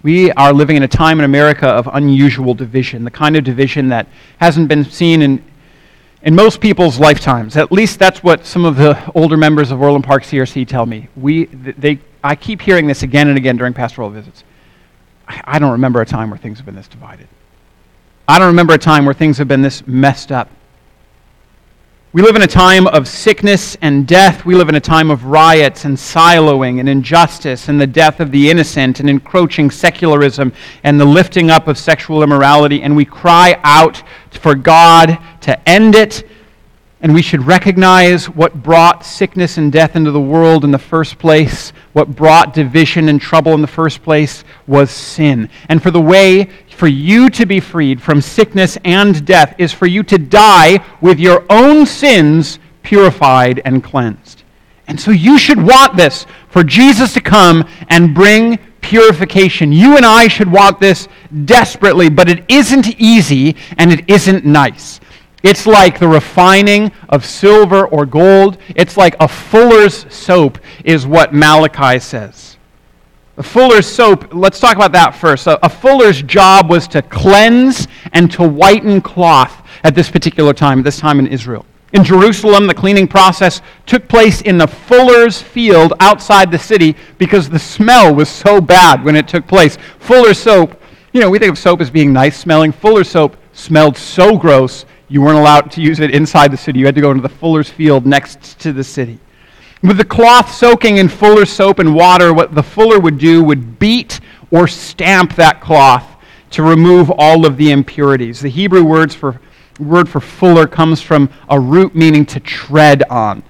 We 0.03 0.31
are 0.31 0.51
living 0.51 0.77
in 0.77 0.83
a 0.83 0.87
time 0.87 1.19
in 1.19 1.25
America 1.25 1.67
of 1.67 1.87
unusual 1.93 2.55
division, 2.55 3.03
the 3.03 3.11
kind 3.11 3.35
of 3.35 3.43
division 3.43 3.89
that 3.89 4.07
hasn't 4.39 4.67
been 4.67 4.83
seen 4.83 5.21
in, 5.21 5.43
in 6.23 6.33
most 6.33 6.59
people's 6.59 6.97
lifetimes. 6.99 7.55
At 7.55 7.71
least 7.71 7.99
that's 7.99 8.23
what 8.23 8.45
some 8.45 8.65
of 8.65 8.77
the 8.77 9.11
older 9.13 9.37
members 9.37 9.69
of 9.69 9.79
Orland 9.79 10.03
Park 10.03 10.23
CRC 10.23 10.67
tell 10.67 10.87
me. 10.87 11.07
We, 11.15 11.45
they, 11.45 11.99
I 12.23 12.35
keep 12.35 12.61
hearing 12.61 12.87
this 12.87 13.03
again 13.03 13.27
and 13.27 13.37
again 13.37 13.57
during 13.57 13.73
pastoral 13.73 14.09
visits. 14.09 14.43
I 15.27 15.59
don't 15.59 15.71
remember 15.71 16.01
a 16.01 16.05
time 16.05 16.29
where 16.29 16.37
things 16.37 16.57
have 16.57 16.65
been 16.65 16.75
this 16.75 16.87
divided. 16.87 17.27
I 18.27 18.37
don't 18.37 18.47
remember 18.47 18.73
a 18.73 18.77
time 18.77 19.05
where 19.05 19.13
things 19.13 19.37
have 19.37 19.47
been 19.47 19.61
this 19.61 19.85
messed 19.87 20.31
up. 20.31 20.49
We 22.13 22.21
live 22.21 22.35
in 22.35 22.41
a 22.41 22.47
time 22.47 22.87
of 22.87 23.07
sickness 23.07 23.77
and 23.81 24.05
death. 24.05 24.43
We 24.43 24.55
live 24.55 24.67
in 24.67 24.75
a 24.75 24.81
time 24.81 25.09
of 25.09 25.23
riots 25.25 25.85
and 25.85 25.95
siloing 25.95 26.81
and 26.81 26.89
injustice 26.89 27.69
and 27.69 27.79
the 27.79 27.87
death 27.87 28.19
of 28.19 28.31
the 28.31 28.49
innocent 28.49 28.99
and 28.99 29.09
encroaching 29.09 29.71
secularism 29.71 30.51
and 30.83 30.99
the 30.99 31.05
lifting 31.05 31.49
up 31.49 31.69
of 31.69 31.77
sexual 31.77 32.21
immorality. 32.21 32.81
And 32.81 32.97
we 32.97 33.05
cry 33.05 33.57
out 33.63 34.03
for 34.31 34.55
God 34.55 35.17
to 35.39 35.69
end 35.69 35.95
it 35.95 36.27
and 37.01 37.13
we 37.13 37.21
should 37.21 37.45
recognize 37.45 38.29
what 38.29 38.61
brought 38.61 39.03
sickness 39.03 39.57
and 39.57 39.71
death 39.71 39.95
into 39.95 40.11
the 40.11 40.21
world 40.21 40.63
in 40.63 40.71
the 40.71 40.77
first 40.77 41.17
place, 41.17 41.73
what 41.93 42.15
brought 42.15 42.53
division 42.53 43.09
and 43.09 43.19
trouble 43.19 43.53
in 43.53 43.61
the 43.61 43.67
first 43.67 44.03
place 44.03 44.43
was 44.67 44.91
sin. 44.91 45.49
And 45.67 45.81
for 45.81 45.89
the 45.89 45.99
way 45.99 46.49
for 46.69 46.87
you 46.87 47.29
to 47.31 47.45
be 47.45 47.59
freed 47.59 48.01
from 48.01 48.21
sickness 48.21 48.77
and 48.85 49.25
death 49.25 49.55
is 49.57 49.73
for 49.73 49.87
you 49.87 50.03
to 50.03 50.17
die 50.17 50.83
with 51.01 51.19
your 51.19 51.43
own 51.49 51.85
sins 51.85 52.59
purified 52.83 53.61
and 53.65 53.83
cleansed. 53.83 54.43
And 54.87 54.99
so 54.99 55.11
you 55.11 55.37
should 55.37 55.61
want 55.61 55.95
this 55.95 56.25
for 56.49 56.63
Jesus 56.63 57.13
to 57.13 57.21
come 57.21 57.67
and 57.89 58.13
bring 58.13 58.57
purification. 58.81 59.71
You 59.71 59.97
and 59.97 60.05
I 60.05 60.27
should 60.27 60.51
want 60.51 60.79
this 60.79 61.07
desperately, 61.45 62.09
but 62.09 62.29
it 62.29 62.43
isn't 62.49 62.99
easy 62.99 63.55
and 63.77 63.91
it 63.91 64.09
isn't 64.09 64.45
nice. 64.45 64.99
It's 65.43 65.65
like 65.65 65.99
the 65.99 66.07
refining 66.07 66.91
of 67.09 67.25
silver 67.25 67.87
or 67.87 68.05
gold. 68.05 68.57
It's 68.75 68.95
like 68.95 69.15
a 69.19 69.27
fuller's 69.27 70.05
soap, 70.13 70.59
is 70.83 71.07
what 71.07 71.33
Malachi 71.33 71.99
says. 71.99 72.57
A 73.37 73.43
fuller's 73.43 73.87
soap, 73.87 74.33
let's 74.33 74.59
talk 74.59 74.75
about 74.75 74.91
that 74.91 75.15
first. 75.15 75.47
A, 75.47 75.69
fuller's 75.69 76.21
job 76.21 76.69
was 76.69 76.87
to 76.89 77.01
cleanse 77.01 77.87
and 78.13 78.31
to 78.33 78.47
whiten 78.47 79.01
cloth 79.01 79.65
at 79.83 79.95
this 79.95 80.11
particular 80.11 80.53
time, 80.53 80.83
this 80.83 80.99
time 80.99 81.17
in 81.17 81.25
Israel. 81.25 81.65
In 81.93 82.03
Jerusalem, 82.03 82.67
the 82.67 82.73
cleaning 82.73 83.07
process 83.07 83.61
took 83.85 84.07
place 84.07 84.41
in 84.41 84.57
the 84.57 84.67
fuller's 84.67 85.41
field 85.41 85.93
outside 85.99 86.51
the 86.51 86.59
city 86.59 86.95
because 87.17 87.49
the 87.49 87.59
smell 87.59 88.13
was 88.13 88.29
so 88.29 88.61
bad 88.61 89.03
when 89.03 89.15
it 89.15 89.27
took 89.27 89.47
place. 89.47 89.77
Fuller's 89.99 90.37
soap, 90.37 90.79
you 91.11 91.19
know, 91.19 91.29
we 91.29 91.39
think 91.39 91.51
of 91.51 91.57
soap 91.57 91.81
as 91.81 91.89
being 91.89 92.13
nice 92.13 92.37
smelling. 92.37 92.71
Fuller's 92.71 93.09
soap 93.09 93.37
smelled 93.53 93.97
so 93.97 94.37
gross 94.37 94.85
you 95.11 95.21
weren't 95.21 95.37
allowed 95.37 95.69
to 95.71 95.81
use 95.81 95.99
it 95.99 96.11
inside 96.11 96.51
the 96.51 96.57
city. 96.57 96.79
You 96.79 96.85
had 96.85 96.95
to 96.95 97.01
go 97.01 97.11
into 97.11 97.21
the 97.21 97.29
fuller's 97.29 97.69
field 97.69 98.05
next 98.05 98.57
to 98.59 98.71
the 98.71 98.83
city. 98.83 99.19
With 99.83 99.97
the 99.97 100.05
cloth 100.05 100.49
soaking 100.49 100.97
in 100.97 101.09
fuller's 101.09 101.51
soap 101.51 101.79
and 101.79 101.93
water, 101.93 102.33
what 102.33 102.55
the 102.55 102.63
fuller 102.63 102.97
would 102.97 103.17
do 103.17 103.43
would 103.43 103.77
beat 103.77 104.21
or 104.51 104.69
stamp 104.69 105.35
that 105.35 105.59
cloth 105.59 106.15
to 106.51 106.63
remove 106.63 107.11
all 107.17 107.45
of 107.45 107.57
the 107.57 107.71
impurities. 107.71 108.39
The 108.39 108.49
Hebrew 108.49 108.85
words 108.85 109.13
for, 109.13 109.41
word 109.79 110.07
for 110.07 110.21
fuller 110.21 110.65
comes 110.65 111.01
from 111.01 111.29
a 111.49 111.59
root 111.59 111.93
meaning 111.93 112.25
to 112.27 112.39
tread 112.39 113.03
on. 113.09 113.43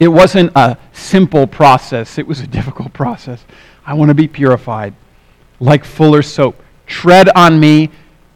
It 0.00 0.08
wasn't 0.08 0.52
a 0.56 0.78
simple 0.92 1.46
process, 1.46 2.18
it 2.18 2.26
was 2.26 2.40
a 2.40 2.46
difficult 2.46 2.94
process. 2.94 3.44
I 3.84 3.92
want 3.94 4.08
to 4.08 4.14
be 4.14 4.28
purified 4.28 4.94
like 5.60 5.84
fuller's 5.84 6.32
soap. 6.32 6.62
Tread 6.86 7.28
on 7.36 7.60
me 7.60 7.90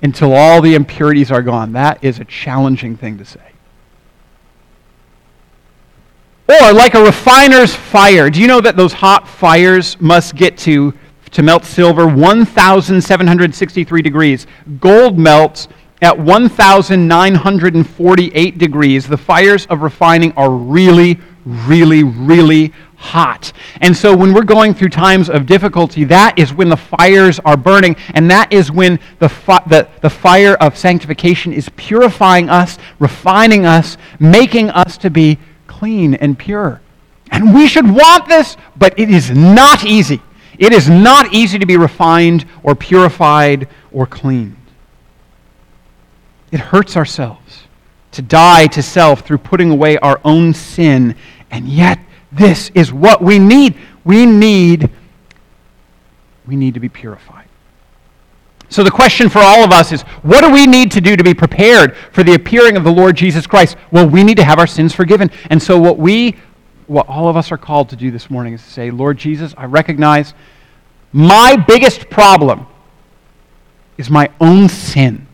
until 0.07 0.33
all 0.33 0.63
the 0.63 0.75
impurities 0.77 1.33
are 1.33 1.43
gone. 1.43 1.73
That 1.73 2.05
is 2.05 2.21
a 2.21 2.25
challenging 2.25 2.97
thing 2.97 3.19
to 3.19 3.25
say. 3.25 3.41
Or 6.49 6.73
like 6.73 6.95
a 6.95 7.03
refiner's 7.03 7.75
fire. 7.75 8.31
Do 8.31 8.41
you 8.41 8.47
know 8.47 8.61
that 8.61 8.77
those 8.77 8.93
hot 8.93 9.27
fires 9.27 10.01
must 10.01 10.37
get 10.37 10.57
to, 10.59 10.95
to 11.33 11.43
melt 11.43 11.65
silver 11.65 12.07
1,763 12.07 14.01
degrees? 14.01 14.47
Gold 14.79 15.19
melts 15.19 15.67
at 16.03 16.17
1,948 16.17 18.59
degrees. 18.59 19.09
The 19.09 19.17
fires 19.17 19.67
of 19.67 19.83
refining 19.83 20.31
are 20.35 20.53
really, 20.53 21.19
really, 21.47 22.03
really 22.03 22.73
hot. 22.97 23.53
And 23.81 23.97
so 23.97 24.15
when 24.15 24.35
we're 24.35 24.45
going 24.45 24.75
through 24.75 24.89
times 24.89 25.31
of 25.31 25.47
difficulty, 25.47 26.05
that 26.05 26.39
is 26.39 26.53
when 26.53 26.69
the 26.69 26.77
fires 26.77 27.39
are 27.41 27.57
burning, 27.57 27.97
and 28.15 28.31
that 28.31 28.53
is 28.53 28.71
when 28.71 28.99
the, 29.21 29.29
fi- 29.29 29.63
the, 29.67 29.89
the 30.03 30.11
fire 30.11 30.55
of 30.57 30.77
sanctification 30.77 31.53
is 31.53 31.69
purifying 31.77 32.49
us, 32.51 32.79
refining 32.99 33.65
us, 33.65 33.97
making 34.19 34.71
us 34.71 34.99
to 34.99 35.11
be 35.11 35.39
clean 35.67 36.15
and 36.15 36.39
pure. 36.39 36.81
And 37.31 37.55
we 37.55 37.69
should 37.69 37.89
want 37.89 38.29
this, 38.29 38.57
but 38.77 38.99
it 38.99 39.11
is 39.11 39.31
not 39.31 39.85
easy. 39.85 40.21
It 40.59 40.73
is 40.73 40.89
not 40.89 41.33
easy 41.33 41.59
to 41.59 41.67
be 41.67 41.77
refined 41.77 42.47
or 42.63 42.75
purified 42.75 43.69
or 43.93 44.07
cleaned. 44.07 44.57
It 46.51 46.61
hurts 46.61 46.97
ourselves 46.97 47.65
to 48.13 48.23
die 48.23 48.67
to 48.69 48.83
self 48.83 49.21
through 49.21 49.39
putting 49.39 49.71
away 49.71 49.99
our 49.99 50.19
own 50.25 50.55
sin, 50.55 51.15
and 51.51 51.69
yet 51.69 51.99
this 52.33 52.71
is 52.75 52.93
what 52.93 53.23
we 53.23 53.39
need. 53.39 53.77
We 54.05 54.27
need 54.27 54.91
we 56.47 56.55
need 56.55 56.75
to 56.75 56.81
be 56.81 56.89
purified. 56.89 57.49
So 58.69 58.83
the 58.83 58.91
question 58.91 59.29
for 59.29 59.39
all 59.39 59.65
of 59.65 59.71
us 59.71 59.93
is 59.93 60.03
what 60.23 60.43
do 60.43 60.51
we 60.51 60.67
need 60.67 60.91
to 60.93 61.01
do 61.01 61.17
to 61.17 61.25
be 61.25 61.35
prepared 61.35 61.97
for 62.13 62.23
the 62.23 62.35
appearing 62.35 62.77
of 62.77 62.85
the 62.85 62.91
Lord 62.91 63.17
Jesus 63.17 63.47
Christ? 63.47 63.77
Well, 63.91 64.09
we 64.09 64.25
need 64.25 64.37
to 64.37 64.45
have 64.45 64.59
our 64.59 64.67
sins 64.67 64.93
forgiven. 64.93 65.31
And 65.51 65.63
so 65.63 65.79
what 65.79 65.99
we 65.99 66.37
what 66.87 67.09
all 67.09 67.29
of 67.29 67.37
us 67.37 67.51
are 67.51 67.59
called 67.59 67.89
to 67.89 67.97
do 67.97 68.13
this 68.13 68.31
morning 68.31 68.55
is 68.55 68.63
to 68.63 68.71
say, 68.71 68.93
Lord 68.93 69.19
Jesus, 69.19 69.55
I 69.57 69.65
recognize 69.65 70.35
my 71.13 71.57
biggest 71.57 72.09
problem 72.11 72.67
is 73.99 74.09
my 74.09 74.31
own 74.41 74.69
sin. 74.69 75.26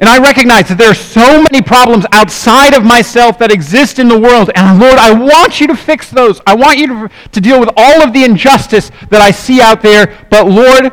And 0.00 0.08
I 0.08 0.18
recognize 0.18 0.68
that 0.68 0.78
there 0.78 0.90
are 0.90 0.94
so 0.94 1.40
many 1.42 1.62
problems 1.62 2.04
outside 2.10 2.74
of 2.74 2.84
myself 2.84 3.38
that 3.38 3.52
exist 3.52 4.00
in 4.00 4.08
the 4.08 4.18
world. 4.18 4.50
And 4.56 4.80
Lord, 4.80 4.98
I 4.98 5.12
want 5.12 5.60
you 5.60 5.68
to 5.68 5.76
fix 5.76 6.10
those. 6.10 6.40
I 6.46 6.54
want 6.54 6.78
you 6.78 6.86
to, 6.88 7.10
to 7.32 7.40
deal 7.40 7.60
with 7.60 7.70
all 7.76 8.02
of 8.02 8.12
the 8.12 8.24
injustice 8.24 8.90
that 9.10 9.20
I 9.20 9.30
see 9.30 9.60
out 9.60 9.82
there. 9.82 10.26
But 10.30 10.48
Lord, 10.48 10.92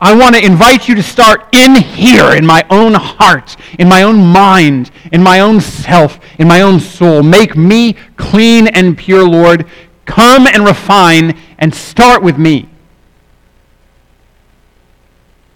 I 0.00 0.14
want 0.14 0.34
to 0.34 0.44
invite 0.44 0.88
you 0.88 0.96
to 0.96 1.02
start 1.02 1.46
in 1.52 1.76
here, 1.76 2.34
in 2.34 2.44
my 2.44 2.64
own 2.70 2.94
heart, 2.94 3.56
in 3.78 3.86
my 3.86 4.02
own 4.02 4.18
mind, 4.18 4.90
in 5.12 5.22
my 5.22 5.40
own 5.40 5.60
self, 5.60 6.18
in 6.40 6.48
my 6.48 6.62
own 6.62 6.80
soul. 6.80 7.22
Make 7.22 7.54
me 7.54 7.92
clean 8.16 8.66
and 8.66 8.98
pure, 8.98 9.28
Lord. 9.28 9.66
Come 10.06 10.48
and 10.48 10.64
refine 10.64 11.38
and 11.58 11.72
start 11.72 12.22
with 12.22 12.36
me. 12.36 12.68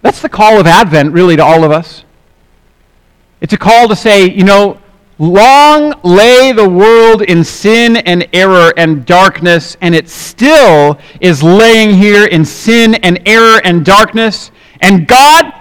That's 0.03 0.21
the 0.21 0.29
call 0.29 0.61
of 0.61 0.67
Advent, 0.67 1.13
really, 1.13 1.37
to 1.37 1.43
all 1.43 1.65
of 1.65 1.73
us. 1.73 2.04
It's 3.45 3.53
a 3.53 3.59
call 3.59 3.89
to 3.89 3.95
say, 3.95 4.31
you 4.31 4.43
know, 4.43 4.81
long 5.19 5.93
lay 6.03 6.53
the 6.53 6.67
world 6.67 7.21
in 7.21 7.45
sin 7.45 7.99
and 7.99 8.27
error 8.33 8.73
and 8.79 9.05
darkness, 9.05 9.77
and 9.83 9.95
it 9.95 10.09
still 10.09 10.99
is 11.21 11.43
laying 11.43 11.91
here 11.91 12.25
in 12.25 12.47
sin 12.47 12.95
and 12.95 13.21
error 13.29 13.61
and 13.63 13.85
darkness. 13.85 14.51
And 14.81 15.07
God, 15.07 15.53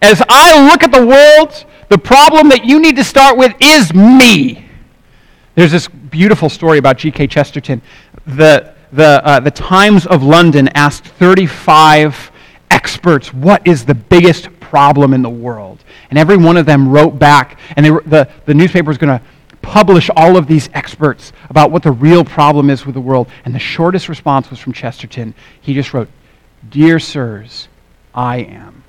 as 0.00 0.22
I 0.26 0.70
look 0.70 0.82
at 0.82 0.90
the 0.90 1.04
world, 1.04 1.66
the 1.90 1.98
problem 1.98 2.48
that 2.48 2.64
you 2.64 2.80
need 2.80 2.96
to 2.96 3.04
start 3.04 3.36
with 3.36 3.54
is 3.60 3.92
me. 3.92 4.66
There's 5.54 5.72
this 5.72 5.86
beautiful 5.86 6.48
story 6.48 6.78
about 6.78 6.96
G.K. 6.96 7.26
Chesterton. 7.26 7.82
The, 8.26 8.74
the, 8.90 9.20
uh, 9.22 9.40
the 9.40 9.50
Times 9.50 10.06
of 10.06 10.22
London 10.22 10.68
asked 10.68 11.04
35 11.04 12.32
experts, 12.70 13.34
what 13.34 13.66
is 13.66 13.84
the 13.84 13.94
biggest 13.94 14.48
problem 14.68 15.14
in 15.14 15.22
the 15.22 15.30
world? 15.30 15.82
And 16.10 16.18
every 16.18 16.36
one 16.36 16.56
of 16.56 16.66
them 16.66 16.88
wrote 16.88 17.18
back, 17.18 17.58
and 17.76 17.92
were, 17.92 18.02
the, 18.04 18.28
the 18.46 18.54
newspaper 18.54 18.88
was 18.88 18.98
going 18.98 19.18
to 19.18 19.24
publish 19.62 20.10
all 20.16 20.36
of 20.36 20.46
these 20.46 20.68
experts 20.74 21.32
about 21.50 21.70
what 21.70 21.82
the 21.82 21.90
real 21.90 22.24
problem 22.24 22.70
is 22.70 22.86
with 22.86 22.94
the 22.94 23.00
world. 23.00 23.28
And 23.44 23.54
the 23.54 23.58
shortest 23.58 24.08
response 24.08 24.50
was 24.50 24.58
from 24.58 24.72
Chesterton. 24.72 25.34
He 25.60 25.74
just 25.74 25.92
wrote, 25.92 26.08
Dear 26.70 26.98
sirs, 26.98 27.68
I 28.14 28.38
am, 28.38 28.84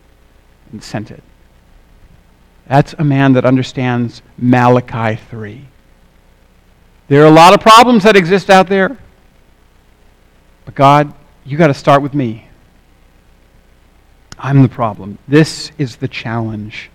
and 0.72 0.84
sent 0.84 1.12
it. 1.12 1.24
That's 2.68 2.94
a 3.00 3.04
man 3.04 3.34
that 3.34 3.46
understands 3.46 4.22
Malachi 4.38 5.20
3. 5.30 5.66
There 7.08 7.24
are 7.24 7.28
a 7.28 7.32
lot 7.32 7.54
of 7.54 7.62
problems 7.62 8.04
that 8.04 8.16
exist 8.16 8.50
out 8.50 8.68
there. 8.68 8.98
But 10.66 10.76
God, 10.76 11.14
you 11.46 11.58
got 11.58 11.68
to 11.68 11.74
start 11.74 12.04
with 12.04 12.14
me. 12.14 12.49
I'm 14.40 14.62
the 14.62 14.70
problem. 14.70 15.18
This 15.28 15.72
is 15.78 15.98
the 15.98 16.08
challenge 16.08 16.90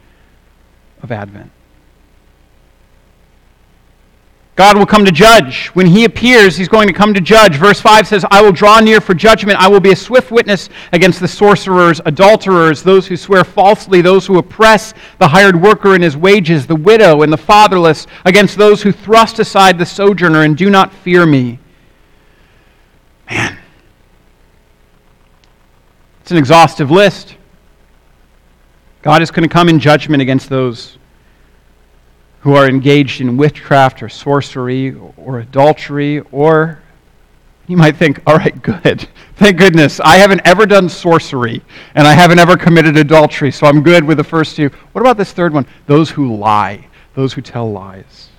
of 1.03 1.13
Advent. 1.13 1.51
God 4.57 4.79
will 4.79 4.87
come 4.87 5.05
to 5.05 5.11
judge. 5.11 5.67
When 5.69 5.87
he 5.87 6.05
appears, 6.05 6.57
he's 6.57 6.69
going 6.69 6.87
to 6.87 6.95
come 6.95 7.13
to 7.13 7.21
judge. 7.21 7.57
Verse 7.57 7.81
5 7.81 8.07
says, 8.07 8.25
I 8.31 8.41
will 8.41 8.53
draw 8.53 8.79
near 8.79 9.01
for 9.01 9.13
judgment. 9.13 9.59
I 9.59 9.67
will 9.67 9.81
be 9.81 9.91
a 9.91 9.97
swift 9.97 10.31
witness 10.31 10.69
against 10.93 11.19
the 11.19 11.27
sorcerers, 11.27 12.01
adulterers, 12.07 12.83
those 12.83 13.07
who 13.09 13.17
swear 13.17 13.43
falsely, 13.43 14.01
those 14.01 14.27
who 14.27 14.39
oppress 14.39 14.95
the 15.19 15.27
hired 15.27 15.61
worker 15.61 15.97
in 15.97 16.03
his 16.03 16.17
wages, 16.17 16.69
the 16.69 16.77
widow 16.77 17.23
and 17.23 17.33
the 17.33 17.37
fatherless, 17.37 18.07
against 18.25 18.57
those 18.57 18.81
who 18.81 18.93
thrust 18.93 19.41
aside 19.41 19.77
the 19.77 19.87
sojourner 19.87 20.43
and 20.43 20.57
do 20.57 20.71
not 20.71 20.93
fear 20.93 21.27
me. 21.27 21.59
Man. 23.29 23.59
It's 26.25 26.31
an 26.31 26.39
exhaustive 26.39 26.91
list. 26.91 27.37
God 29.03 29.21
is 29.21 29.31
going 29.31 29.47
to 29.47 29.53
come 29.53 29.69
in 29.69 29.79
judgment 29.79 30.23
against 30.23 30.49
those 30.49 30.97
who 32.41 32.55
are 32.55 32.67
engaged 32.67 33.21
in 33.21 33.37
witchcraft 33.37 34.03
or 34.03 34.09
sorcery 34.09 34.97
or 35.19 35.41
adultery, 35.41 36.21
or 36.33 36.81
you 37.67 37.77
might 37.77 37.97
think, 37.97 38.23
all 38.27 38.39
right, 38.39 38.63
good. 38.63 39.07
Thank 39.37 39.59
goodness. 39.59 40.01
I 40.01 40.17
haven't 40.17 40.41
ever 40.47 40.65
done 40.65 40.89
sorcery 40.89 41.61
and 41.95 42.09
I 42.09 42.15
haven't 42.15 42.39
ever 42.39 42.57
committed 42.57 42.97
adultery, 42.97 43.53
so 43.53 43.67
I'm 43.67 43.83
good 43.83 44.03
with 44.03 44.17
the 44.17 44.25
first 44.25 44.57
two. 44.57 44.71
What 44.93 45.03
about 45.03 45.19
this 45.19 45.35
third 45.35 45.53
one? 45.53 45.67
Those 45.85 46.09
who 46.09 46.35
lie, 46.35 46.87
those 47.15 47.35
who 47.35 47.43
tell 47.43 47.71
lies, 47.71 48.31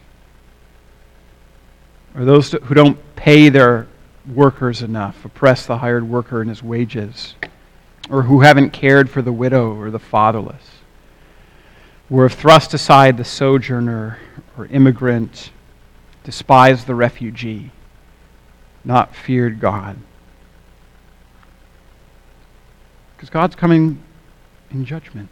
or 2.16 2.26
those 2.26 2.52
who 2.52 2.74
don't 2.74 2.98
pay 3.16 3.50
their 3.50 3.86
workers 4.34 4.82
enough, 4.82 5.24
oppress 5.24 5.68
the 5.68 5.78
hired 5.78 6.10
worker 6.10 6.42
in 6.42 6.48
his 6.48 6.64
wages, 6.64 7.36
or 8.10 8.24
who 8.24 8.42
haven't 8.42 8.72
cared 8.72 9.10
for 9.10 9.22
the 9.22 9.34
widow 9.34 9.76
or 9.76 9.90
the 9.90 10.00
fatherless 10.00 10.76
who 12.10 12.22
have 12.22 12.34
thrust 12.34 12.74
aside 12.74 13.18
the 13.18 13.26
sojourner 13.26 14.20
or 14.58 14.68
immigrant, 14.68 15.52
despised 16.24 16.86
the 16.88 16.96
refugee, 16.96 17.72
not 18.84 19.16
feared 19.16 19.60
God. 19.60 19.98
Because 23.16 23.30
God's 23.30 23.56
coming 23.56 24.02
in 24.70 24.86
judgment. 24.86 25.30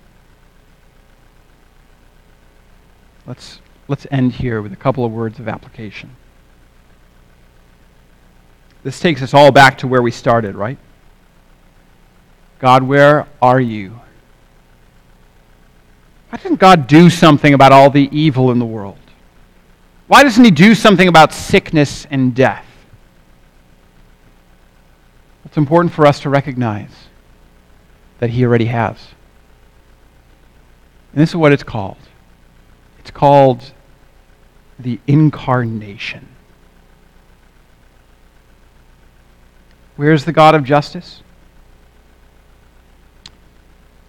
Let's, 3.28 3.62
let's 3.88 4.08
end 4.10 4.34
here 4.34 4.62
with 4.62 4.74
a 4.74 4.78
couple 4.78 5.06
of 5.06 5.12
words 5.12 5.40
of 5.40 5.48
application. 5.48 6.16
This 8.84 9.00
takes 9.00 9.22
us 9.22 9.34
all 9.34 9.52
back 9.52 9.78
to 9.78 9.88
where 9.88 10.02
we 10.02 10.12
started, 10.12 10.56
right? 10.56 10.78
God, 12.64 12.84
where 12.84 13.28
are 13.42 13.60
you? 13.60 14.00
Why 16.30 16.38
doesn't 16.38 16.62
God 16.62 16.88
do 16.88 17.10
something 17.10 17.54
about 17.54 17.74
all 17.74 17.90
the 17.90 18.08
evil 18.18 18.52
in 18.52 18.60
the 18.60 18.66
world? 18.66 18.98
Why 20.08 20.24
doesn't 20.24 20.46
He 20.46 20.50
do 20.50 20.74
something 20.74 21.10
about 21.10 21.34
sickness 21.34 22.08
and 22.10 22.34
death? 22.34 22.66
It's 25.44 25.58
important 25.58 25.94
for 25.94 26.08
us 26.08 26.22
to 26.22 26.30
recognize 26.30 27.10
that 28.20 28.30
He 28.30 28.46
already 28.46 28.68
has. 28.68 28.96
And 31.12 31.22
this 31.22 31.32
is 31.32 31.36
what 31.36 31.52
it's 31.52 31.64
called 31.64 31.98
it's 32.98 33.12
called 33.12 33.74
the 34.80 35.02
incarnation. 35.06 36.30
Where's 39.98 40.24
the 40.24 40.32
God 40.32 40.56
of 40.56 40.64
justice? 40.64 41.24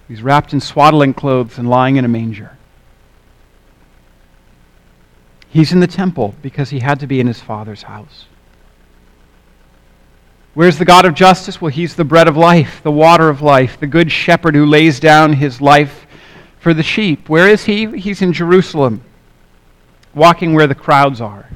He's 0.08 0.22
wrapped 0.22 0.52
in 0.52 0.60
swaddling 0.60 1.14
clothes 1.14 1.58
and 1.58 1.68
lying 1.68 1.96
in 1.96 2.04
a 2.04 2.08
manger. 2.08 2.56
He's 5.48 5.72
in 5.72 5.80
the 5.80 5.86
temple 5.86 6.34
because 6.42 6.70
he 6.70 6.80
had 6.80 7.00
to 7.00 7.06
be 7.06 7.20
in 7.20 7.26
his 7.26 7.40
father's 7.40 7.84
house. 7.84 8.26
Where's 10.52 10.78
the 10.78 10.84
God 10.84 11.04
of 11.04 11.14
justice? 11.14 11.60
Well, 11.60 11.70
he's 11.70 11.96
the 11.96 12.04
bread 12.04 12.28
of 12.28 12.36
life, 12.36 12.80
the 12.82 12.90
water 12.90 13.28
of 13.28 13.42
life, 13.42 13.78
the 13.80 13.86
good 13.86 14.10
shepherd 14.10 14.54
who 14.54 14.66
lays 14.66 15.00
down 15.00 15.32
his 15.32 15.60
life 15.60 16.06
for 16.58 16.74
the 16.74 16.82
sheep. 16.82 17.28
Where 17.28 17.48
is 17.48 17.64
he? 17.64 17.86
He's 17.98 18.22
in 18.22 18.32
Jerusalem, 18.32 19.02
walking 20.14 20.54
where 20.54 20.66
the 20.66 20.74
crowds 20.74 21.20
are. 21.20 21.48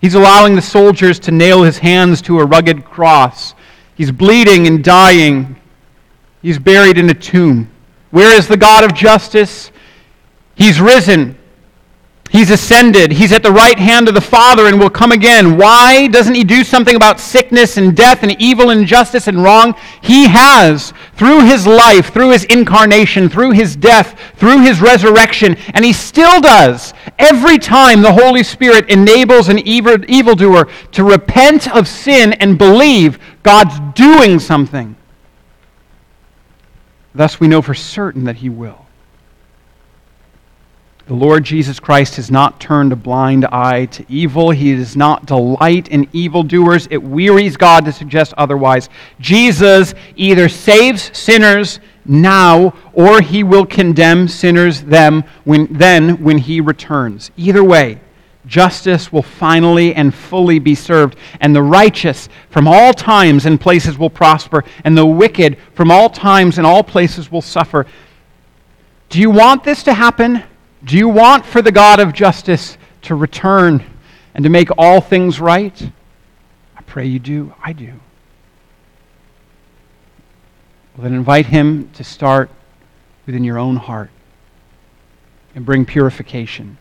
He's 0.00 0.14
allowing 0.14 0.54
the 0.54 0.62
soldiers 0.62 1.18
to 1.20 1.30
nail 1.30 1.62
his 1.62 1.78
hands 1.78 2.20
to 2.22 2.38
a 2.38 2.44
rugged 2.44 2.84
cross. 2.84 3.54
He's 3.94 4.10
bleeding 4.10 4.66
and 4.66 4.84
dying 4.84 5.56
He's 6.44 6.58
buried 6.58 6.98
in 6.98 7.08
a 7.08 7.14
tomb. 7.14 7.70
Where 8.10 8.36
is 8.36 8.46
the 8.46 8.58
God 8.58 8.84
of 8.84 8.92
justice? 8.92 9.72
He's 10.54 10.78
risen. 10.78 11.38
He's 12.30 12.50
ascended. 12.50 13.12
He's 13.12 13.32
at 13.32 13.42
the 13.42 13.50
right 13.50 13.78
hand 13.78 14.08
of 14.08 14.14
the 14.14 14.20
Father 14.20 14.66
and 14.66 14.78
will 14.78 14.90
come 14.90 15.10
again. 15.10 15.56
Why 15.56 16.06
doesn't 16.06 16.34
he 16.34 16.44
do 16.44 16.62
something 16.62 16.96
about 16.96 17.18
sickness 17.18 17.78
and 17.78 17.96
death 17.96 18.22
and 18.22 18.36
evil 18.38 18.68
and 18.68 18.82
injustice 18.82 19.26
and 19.26 19.42
wrong? 19.42 19.74
He 20.02 20.26
has 20.26 20.92
through 21.14 21.46
his 21.46 21.66
life, 21.66 22.12
through 22.12 22.32
his 22.32 22.44
incarnation, 22.44 23.30
through 23.30 23.52
his 23.52 23.74
death, 23.74 24.20
through 24.36 24.60
his 24.60 24.82
resurrection, 24.82 25.56
and 25.72 25.82
he 25.82 25.94
still 25.94 26.42
does. 26.42 26.92
Every 27.18 27.56
time 27.56 28.02
the 28.02 28.12
Holy 28.12 28.42
Spirit 28.42 28.90
enables 28.90 29.48
an 29.48 29.60
evil, 29.60 29.96
evildoer 30.08 30.68
to 30.92 31.04
repent 31.04 31.74
of 31.74 31.88
sin 31.88 32.34
and 32.34 32.58
believe 32.58 33.18
God's 33.42 33.80
doing 33.94 34.38
something. 34.38 34.94
Thus, 37.14 37.38
we 37.38 37.48
know 37.48 37.62
for 37.62 37.74
certain 37.74 38.24
that 38.24 38.36
he 38.36 38.48
will. 38.48 38.84
The 41.06 41.14
Lord 41.14 41.44
Jesus 41.44 41.78
Christ 41.78 42.16
has 42.16 42.30
not 42.30 42.60
turned 42.60 42.90
a 42.90 42.96
blind 42.96 43.44
eye 43.44 43.84
to 43.86 44.06
evil. 44.08 44.50
He 44.50 44.74
does 44.74 44.96
not 44.96 45.26
delight 45.26 45.88
in 45.88 46.08
evildoers. 46.14 46.88
It 46.90 47.02
wearies 47.02 47.58
God 47.58 47.84
to 47.84 47.92
suggest 47.92 48.32
otherwise. 48.38 48.88
Jesus 49.20 49.94
either 50.16 50.48
saves 50.48 51.16
sinners 51.16 51.78
now 52.06 52.74
or 52.94 53.20
he 53.20 53.44
will 53.44 53.66
condemn 53.66 54.28
sinners 54.28 54.82
them 54.82 55.24
when, 55.44 55.70
then 55.70 56.22
when 56.22 56.38
he 56.38 56.62
returns. 56.62 57.30
Either 57.36 57.62
way, 57.62 58.00
justice 58.46 59.12
will 59.12 59.22
finally 59.22 59.94
and 59.94 60.14
fully 60.14 60.58
be 60.58 60.74
served, 60.74 61.16
and 61.40 61.54
the 61.54 61.62
righteous 61.62 62.28
from 62.50 62.68
all 62.68 62.92
times 62.92 63.46
and 63.46 63.60
places 63.60 63.98
will 63.98 64.10
prosper, 64.10 64.64
and 64.84 64.96
the 64.96 65.06
wicked 65.06 65.58
from 65.74 65.90
all 65.90 66.10
times 66.10 66.58
and 66.58 66.66
all 66.66 66.82
places 66.82 67.30
will 67.30 67.42
suffer. 67.42 67.86
Do 69.08 69.20
you 69.20 69.30
want 69.30 69.64
this 69.64 69.82
to 69.84 69.94
happen? 69.94 70.42
Do 70.84 70.96
you 70.96 71.08
want 71.08 71.46
for 71.46 71.62
the 71.62 71.72
God 71.72 72.00
of 72.00 72.12
justice 72.12 72.76
to 73.02 73.14
return 73.14 73.84
and 74.34 74.44
to 74.44 74.50
make 74.50 74.68
all 74.76 75.00
things 75.00 75.40
right? 75.40 75.90
I 76.76 76.82
pray 76.82 77.06
you 77.06 77.18
do. 77.18 77.54
I 77.62 77.72
do. 77.72 77.92
Well, 80.96 81.04
then 81.04 81.14
invite 81.14 81.46
him 81.46 81.90
to 81.94 82.04
start 82.04 82.50
within 83.26 83.44
your 83.44 83.58
own 83.58 83.76
heart 83.76 84.10
and 85.54 85.64
bring 85.64 85.84
purification. 85.86 86.76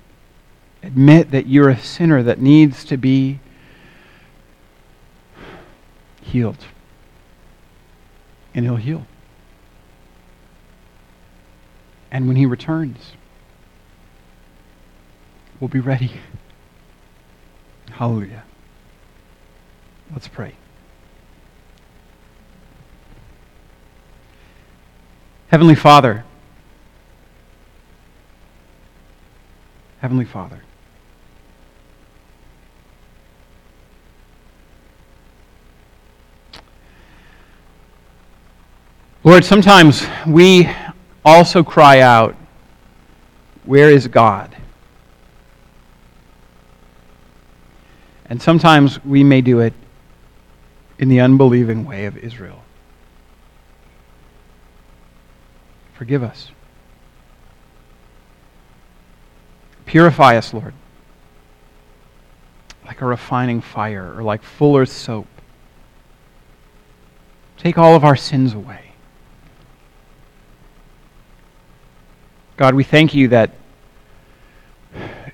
Admit 0.84 1.32
that 1.32 1.48
you're 1.48 1.70
a 1.70 1.78
sinner 1.78 2.22
that 2.22 2.40
needs 2.40 2.84
to 2.86 2.98
be 2.98 3.40
healed. 6.22 6.66
And 8.54 8.66
he'll 8.66 8.76
heal. 8.76 9.08
And 12.12 12.28
when 12.28 12.36
he 12.36 12.46
returns, 12.46 13.14
we'll 15.60 15.70
be 15.70 15.80
ready. 15.80 16.12
Hallelujah. 17.92 18.44
Let's 20.12 20.28
pray. 20.28 20.56
Heavenly 25.48 25.76
Father, 25.76 26.26
Heavenly 30.00 30.26
Father, 30.26 30.62
Lord, 39.26 39.46
sometimes 39.46 40.06
we 40.28 40.70
also 41.24 41.64
cry 41.64 42.02
out, 42.02 42.36
Where 43.64 43.90
is 43.90 44.08
God? 44.08 44.54
And 48.26 48.42
sometimes 48.42 49.04
we 49.06 49.24
may 49.24 49.40
do 49.40 49.60
it 49.60 49.74
in 51.00 51.08
the 51.08 51.22
unbelieving 51.22 51.86
way 51.86 52.06
of 52.06 52.18
Israel. 52.18 52.64
Forgive 55.94 56.22
us. 56.22 56.52
Purify 59.86 60.36
us, 60.36 60.54
Lord, 60.54 60.74
like 62.86 63.00
a 63.00 63.06
refining 63.06 63.62
fire 63.62 64.14
or 64.18 64.24
like 64.24 64.44
fuller's 64.44 64.92
soap. 64.92 65.28
Take 67.58 67.78
all 67.78 67.96
of 67.96 68.04
our 68.04 68.18
sins 68.18 68.54
away. 68.54 68.93
God, 72.56 72.76
we 72.76 72.84
thank 72.84 73.16
you 73.16 73.30
that 73.30 73.52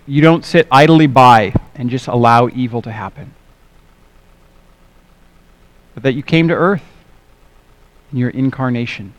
you 0.05 0.21
don't 0.21 0.45
sit 0.45 0.67
idly 0.71 1.08
by 1.08 1.53
and 1.75 1.89
just 1.89 2.08
allow 2.08 2.47
evil 2.47 2.82
to 2.82 2.91
happen, 2.91 3.34
but 5.93 6.03
that 6.03 6.13
you 6.13 6.23
came 6.23 6.47
to 6.47 6.53
earth 6.53 6.84
in 8.12 8.17
your 8.17 8.29
incarnation. 8.29 9.13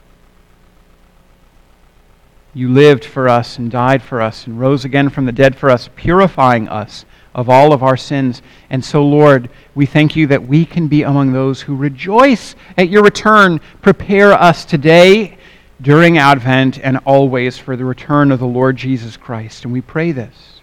You 2.54 2.70
lived 2.70 3.04
for 3.04 3.28
us 3.28 3.58
and 3.58 3.70
died 3.70 4.02
for 4.02 4.20
us 4.20 4.46
and 4.46 4.58
rose 4.58 4.84
again 4.84 5.10
from 5.10 5.26
the 5.26 5.32
dead 5.32 5.54
for 5.54 5.70
us, 5.70 5.88
purifying 5.94 6.68
us 6.68 7.04
of 7.34 7.48
all 7.48 7.72
of 7.72 7.82
our 7.82 7.96
sins. 7.96 8.42
And 8.70 8.84
so, 8.84 9.06
Lord, 9.06 9.50
we 9.74 9.86
thank 9.86 10.16
you 10.16 10.26
that 10.28 10.48
we 10.48 10.64
can 10.64 10.88
be 10.88 11.02
among 11.02 11.32
those 11.32 11.60
who 11.60 11.76
rejoice 11.76 12.56
at 12.76 12.88
your 12.88 13.04
return. 13.04 13.60
Prepare 13.82 14.32
us 14.32 14.64
today, 14.64 15.38
during 15.80 16.18
Advent, 16.18 16.78
and 16.78 16.98
always 17.04 17.56
for 17.56 17.76
the 17.76 17.84
return 17.84 18.32
of 18.32 18.38
the 18.38 18.46
Lord 18.46 18.76
Jesus 18.76 19.16
Christ. 19.16 19.64
And 19.64 19.72
we 19.72 19.80
pray 19.80 20.12
this 20.12 20.60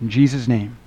in 0.00 0.08
Jesus' 0.08 0.48
name. 0.48 0.78